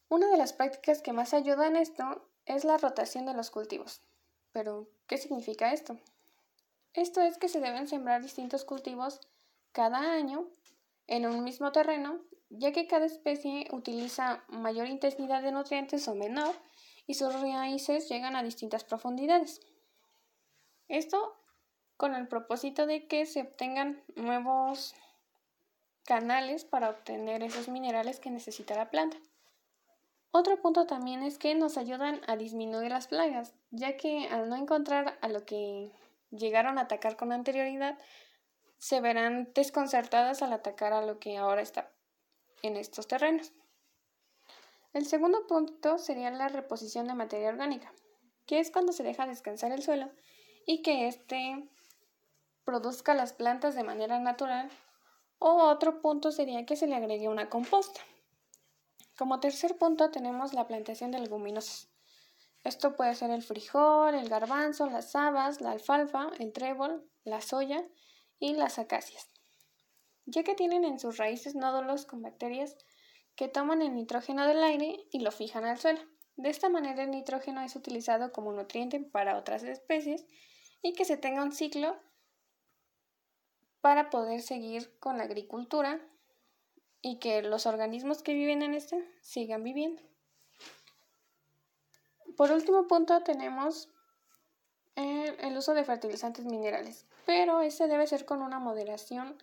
Una 0.09 0.27
de 0.27 0.37
las 0.37 0.53
prácticas 0.53 1.01
que 1.01 1.13
más 1.13 1.33
ayuda 1.33 1.67
en 1.67 1.77
esto 1.77 2.27
es 2.45 2.65
la 2.65 2.77
rotación 2.77 3.25
de 3.25 3.33
los 3.33 3.49
cultivos. 3.49 4.01
Pero, 4.51 4.89
¿qué 5.07 5.17
significa 5.17 5.71
esto? 5.71 5.97
Esto 6.93 7.21
es 7.21 7.37
que 7.37 7.47
se 7.47 7.61
deben 7.61 7.87
sembrar 7.87 8.21
distintos 8.21 8.65
cultivos 8.65 9.21
cada 9.71 9.99
año 10.11 10.49
en 11.07 11.25
un 11.25 11.43
mismo 11.43 11.71
terreno, 11.71 12.19
ya 12.51 12.71
que 12.73 12.85
cada 12.85 13.05
especie 13.05 13.67
utiliza 13.71 14.43
mayor 14.49 14.87
intensidad 14.87 15.41
de 15.41 15.53
nutrientes 15.53 16.07
o 16.07 16.15
menor 16.15 16.53
y 17.07 17.13
sus 17.13 17.33
raíces 17.33 18.09
llegan 18.09 18.35
a 18.35 18.43
distintas 18.43 18.83
profundidades. 18.83 19.61
Esto 20.87 21.37
con 21.95 22.13
el 22.13 22.27
propósito 22.27 22.85
de 22.85 23.07
que 23.07 23.25
se 23.25 23.41
obtengan 23.41 24.03
nuevos 24.15 24.93
canales 26.03 26.65
para 26.65 26.89
obtener 26.89 27.41
esos 27.41 27.69
minerales 27.69 28.19
que 28.19 28.31
necesita 28.31 28.75
la 28.75 28.89
planta. 28.89 29.17
Otro 30.31 30.61
punto 30.61 30.85
también 30.85 31.23
es 31.23 31.37
que 31.37 31.55
nos 31.55 31.77
ayudan 31.77 32.21
a 32.27 32.35
disminuir 32.35 32.91
las 32.91 33.07
plagas, 33.07 33.53
ya 33.69 33.97
que 33.97 34.27
al 34.27 34.49
no 34.49 34.55
encontrar 34.55 35.17
a 35.21 35.29
lo 35.29 35.45
que 35.45 35.91
llegaron 36.31 36.77
a 36.77 36.81
atacar 36.81 37.15
con 37.17 37.31
anterioridad, 37.31 37.97
se 38.77 38.99
verán 38.99 39.51
desconcertadas 39.53 40.41
al 40.41 40.53
atacar 40.53 40.93
a 40.93 41.05
lo 41.05 41.19
que 41.19 41.37
ahora 41.37 41.61
está 41.61 41.91
en 42.63 42.77
estos 42.77 43.07
terrenos. 43.07 43.51
El 44.93 45.05
segundo 45.05 45.47
punto 45.47 45.97
sería 45.97 46.31
la 46.31 46.49
reposición 46.49 47.07
de 47.07 47.13
materia 47.13 47.49
orgánica, 47.49 47.93
que 48.45 48.59
es 48.59 48.71
cuando 48.71 48.91
se 48.91 49.03
deja 49.03 49.25
descansar 49.25 49.71
el 49.71 49.83
suelo 49.83 50.11
y 50.65 50.81
que 50.81 51.07
éste 51.07 51.69
produzca 52.65 53.13
las 53.13 53.33
plantas 53.33 53.75
de 53.75 53.83
manera 53.83 54.19
natural. 54.19 54.69
O 55.39 55.63
otro 55.69 56.01
punto 56.01 56.31
sería 56.31 56.65
que 56.65 56.75
se 56.75 56.87
le 56.87 56.95
agregue 56.95 57.29
una 57.29 57.49
composta. 57.49 58.01
Como 59.17 59.39
tercer 59.39 59.77
punto 59.77 60.11
tenemos 60.11 60.53
la 60.53 60.67
plantación 60.67 61.11
de 61.11 61.19
leguminosas. 61.19 61.89
Esto 62.63 62.95
puede 62.95 63.15
ser 63.15 63.31
el 63.31 63.41
frijol, 63.41 64.13
el 64.13 64.29
garbanzo, 64.29 64.87
las 64.87 65.15
habas, 65.15 65.61
la 65.61 65.71
alfalfa, 65.71 66.29
el 66.37 66.53
trébol, 66.53 67.09
la 67.23 67.41
soya 67.41 67.83
y 68.39 68.53
las 68.53 68.77
acacias, 68.77 69.30
ya 70.31 70.43
que 70.43 70.55
tienen 70.55 70.83
en 70.85 70.99
sus 70.99 71.17
raíces 71.17 71.55
nódulos 71.55 72.05
con 72.05 72.21
bacterias 72.21 72.77
que 73.35 73.47
toman 73.47 73.81
el 73.81 73.93
nitrógeno 73.95 74.47
del 74.47 74.63
aire 74.63 75.07
y 75.11 75.19
lo 75.19 75.31
fijan 75.31 75.65
al 75.65 75.79
suelo. 75.79 76.01
De 76.35 76.49
esta 76.49 76.69
manera 76.69 77.03
el 77.03 77.11
nitrógeno 77.11 77.61
es 77.61 77.75
utilizado 77.75 78.31
como 78.31 78.51
nutriente 78.53 78.99
para 78.99 79.37
otras 79.37 79.63
especies 79.63 80.25
y 80.81 80.93
que 80.93 81.05
se 81.05 81.17
tenga 81.17 81.43
un 81.43 81.51
ciclo 81.51 81.97
para 83.81 84.09
poder 84.09 84.41
seguir 84.41 84.97
con 84.99 85.17
la 85.17 85.23
agricultura 85.23 85.99
y 87.01 87.19
que 87.19 87.41
los 87.41 87.65
organismos 87.65 88.21
que 88.21 88.33
viven 88.33 88.61
en 88.61 88.73
este 88.73 89.07
sigan 89.21 89.63
viviendo. 89.63 90.01
Por 92.37 92.51
último 92.51 92.87
punto 92.87 93.21
tenemos 93.23 93.89
el, 94.95 95.57
uso 95.57 95.73
de 95.73 95.83
fertilizantes 95.83 96.45
minerales, 96.45 97.05
pero 97.25 97.61
ese 97.61 97.87
debe 97.87 98.07
ser 98.07 98.25
con 98.25 98.41
una 98.41 98.59
moderación 98.59 99.41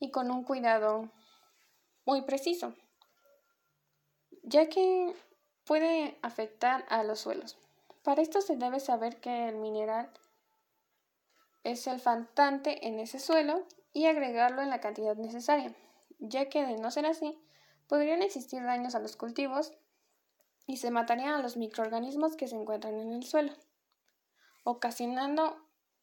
y 0.00 0.10
con 0.10 0.30
un 0.30 0.42
cuidado 0.42 1.08
muy 2.04 2.22
preciso, 2.22 2.74
ya 4.42 4.68
que 4.68 5.14
puede 5.64 6.18
afectar 6.22 6.84
a 6.88 7.04
los 7.04 7.20
suelos. 7.20 7.56
Para 8.02 8.22
esto 8.22 8.40
se 8.40 8.56
debe 8.56 8.80
saber 8.80 9.20
que 9.20 9.48
el 9.48 9.56
mineral 9.56 10.10
es 11.62 11.86
el 11.86 12.00
faltante 12.00 12.88
en 12.88 12.98
ese 12.98 13.20
suelo 13.20 13.66
y 13.92 14.06
agregarlo 14.06 14.62
en 14.62 14.70
la 14.70 14.80
cantidad 14.80 15.14
necesaria, 15.14 15.72
ya 16.18 16.48
que 16.48 16.66
de 16.66 16.78
no 16.78 16.90
ser 16.90 17.06
así, 17.06 17.38
podrían 17.86 18.22
existir 18.22 18.62
daños 18.64 18.94
a 18.96 19.00
los 19.00 19.16
cultivos 19.16 19.72
y 20.66 20.78
se 20.78 20.90
matarían 20.90 21.34
a 21.34 21.42
los 21.42 21.56
microorganismos 21.56 22.34
que 22.36 22.48
se 22.48 22.56
encuentran 22.56 22.98
en 22.98 23.12
el 23.12 23.24
suelo 23.24 23.52
ocasionando 24.64 25.56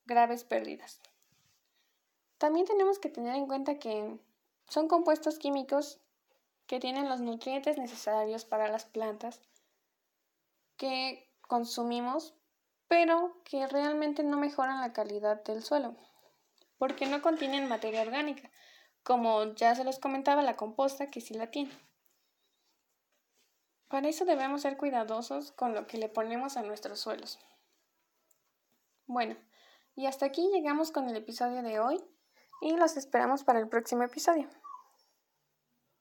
graves 0.06 0.44
pérdidas. 0.44 1.02
También 2.38 2.66
tenemos 2.66 3.00
que 3.00 3.10
tener 3.10 3.36
en 3.36 3.48
cuenta 3.48 3.80
que 3.80 4.20
son 4.68 4.88
compuestos 4.88 5.40
químicos 5.40 6.00
que 6.68 6.80
tienen 6.80 7.10
los 7.10 7.22
nutrientes 7.22 7.78
necesarios 7.78 8.46
para 8.46 8.68
las 8.68 8.86
plantas 8.86 9.42
que 10.76 11.32
consumimos, 11.42 12.36
pero 12.88 13.42
que 13.44 13.68
realmente 13.68 14.24
no 14.24 14.38
mejoran 14.38 14.82
la 14.82 14.94
calidad 14.94 15.44
del 15.44 15.64
suelo, 15.64 15.96
porque 16.78 17.08
no 17.08 17.22
contienen 17.22 17.68
materia 17.68 18.02
orgánica, 18.02 18.52
como 19.04 19.56
ya 19.56 19.74
se 19.76 19.84
los 19.84 19.98
comentaba 19.98 20.44
la 20.44 20.58
composta 20.58 21.10
que 21.10 21.22
sí 21.22 21.34
la 21.34 21.50
tiene. 21.50 21.72
Para 23.88 24.10
eso 24.10 24.26
debemos 24.26 24.62
ser 24.62 24.78
cuidadosos 24.78 25.54
con 25.54 25.74
lo 25.74 25.88
que 25.88 25.98
le 25.98 26.10
ponemos 26.10 26.58
a 26.58 26.62
nuestros 26.62 27.00
suelos. 27.00 27.40
Bueno, 29.06 29.38
y 29.96 30.06
hasta 30.06 30.26
aquí 30.26 30.50
llegamos 30.54 30.92
con 30.92 31.08
el 31.08 31.16
episodio 31.16 31.64
de 31.64 31.80
hoy 31.80 32.04
y 32.62 32.76
los 32.76 32.98
esperamos 32.98 33.44
para 33.44 33.60
el 33.60 33.68
próximo 33.68 34.04
episodio. 34.04 34.48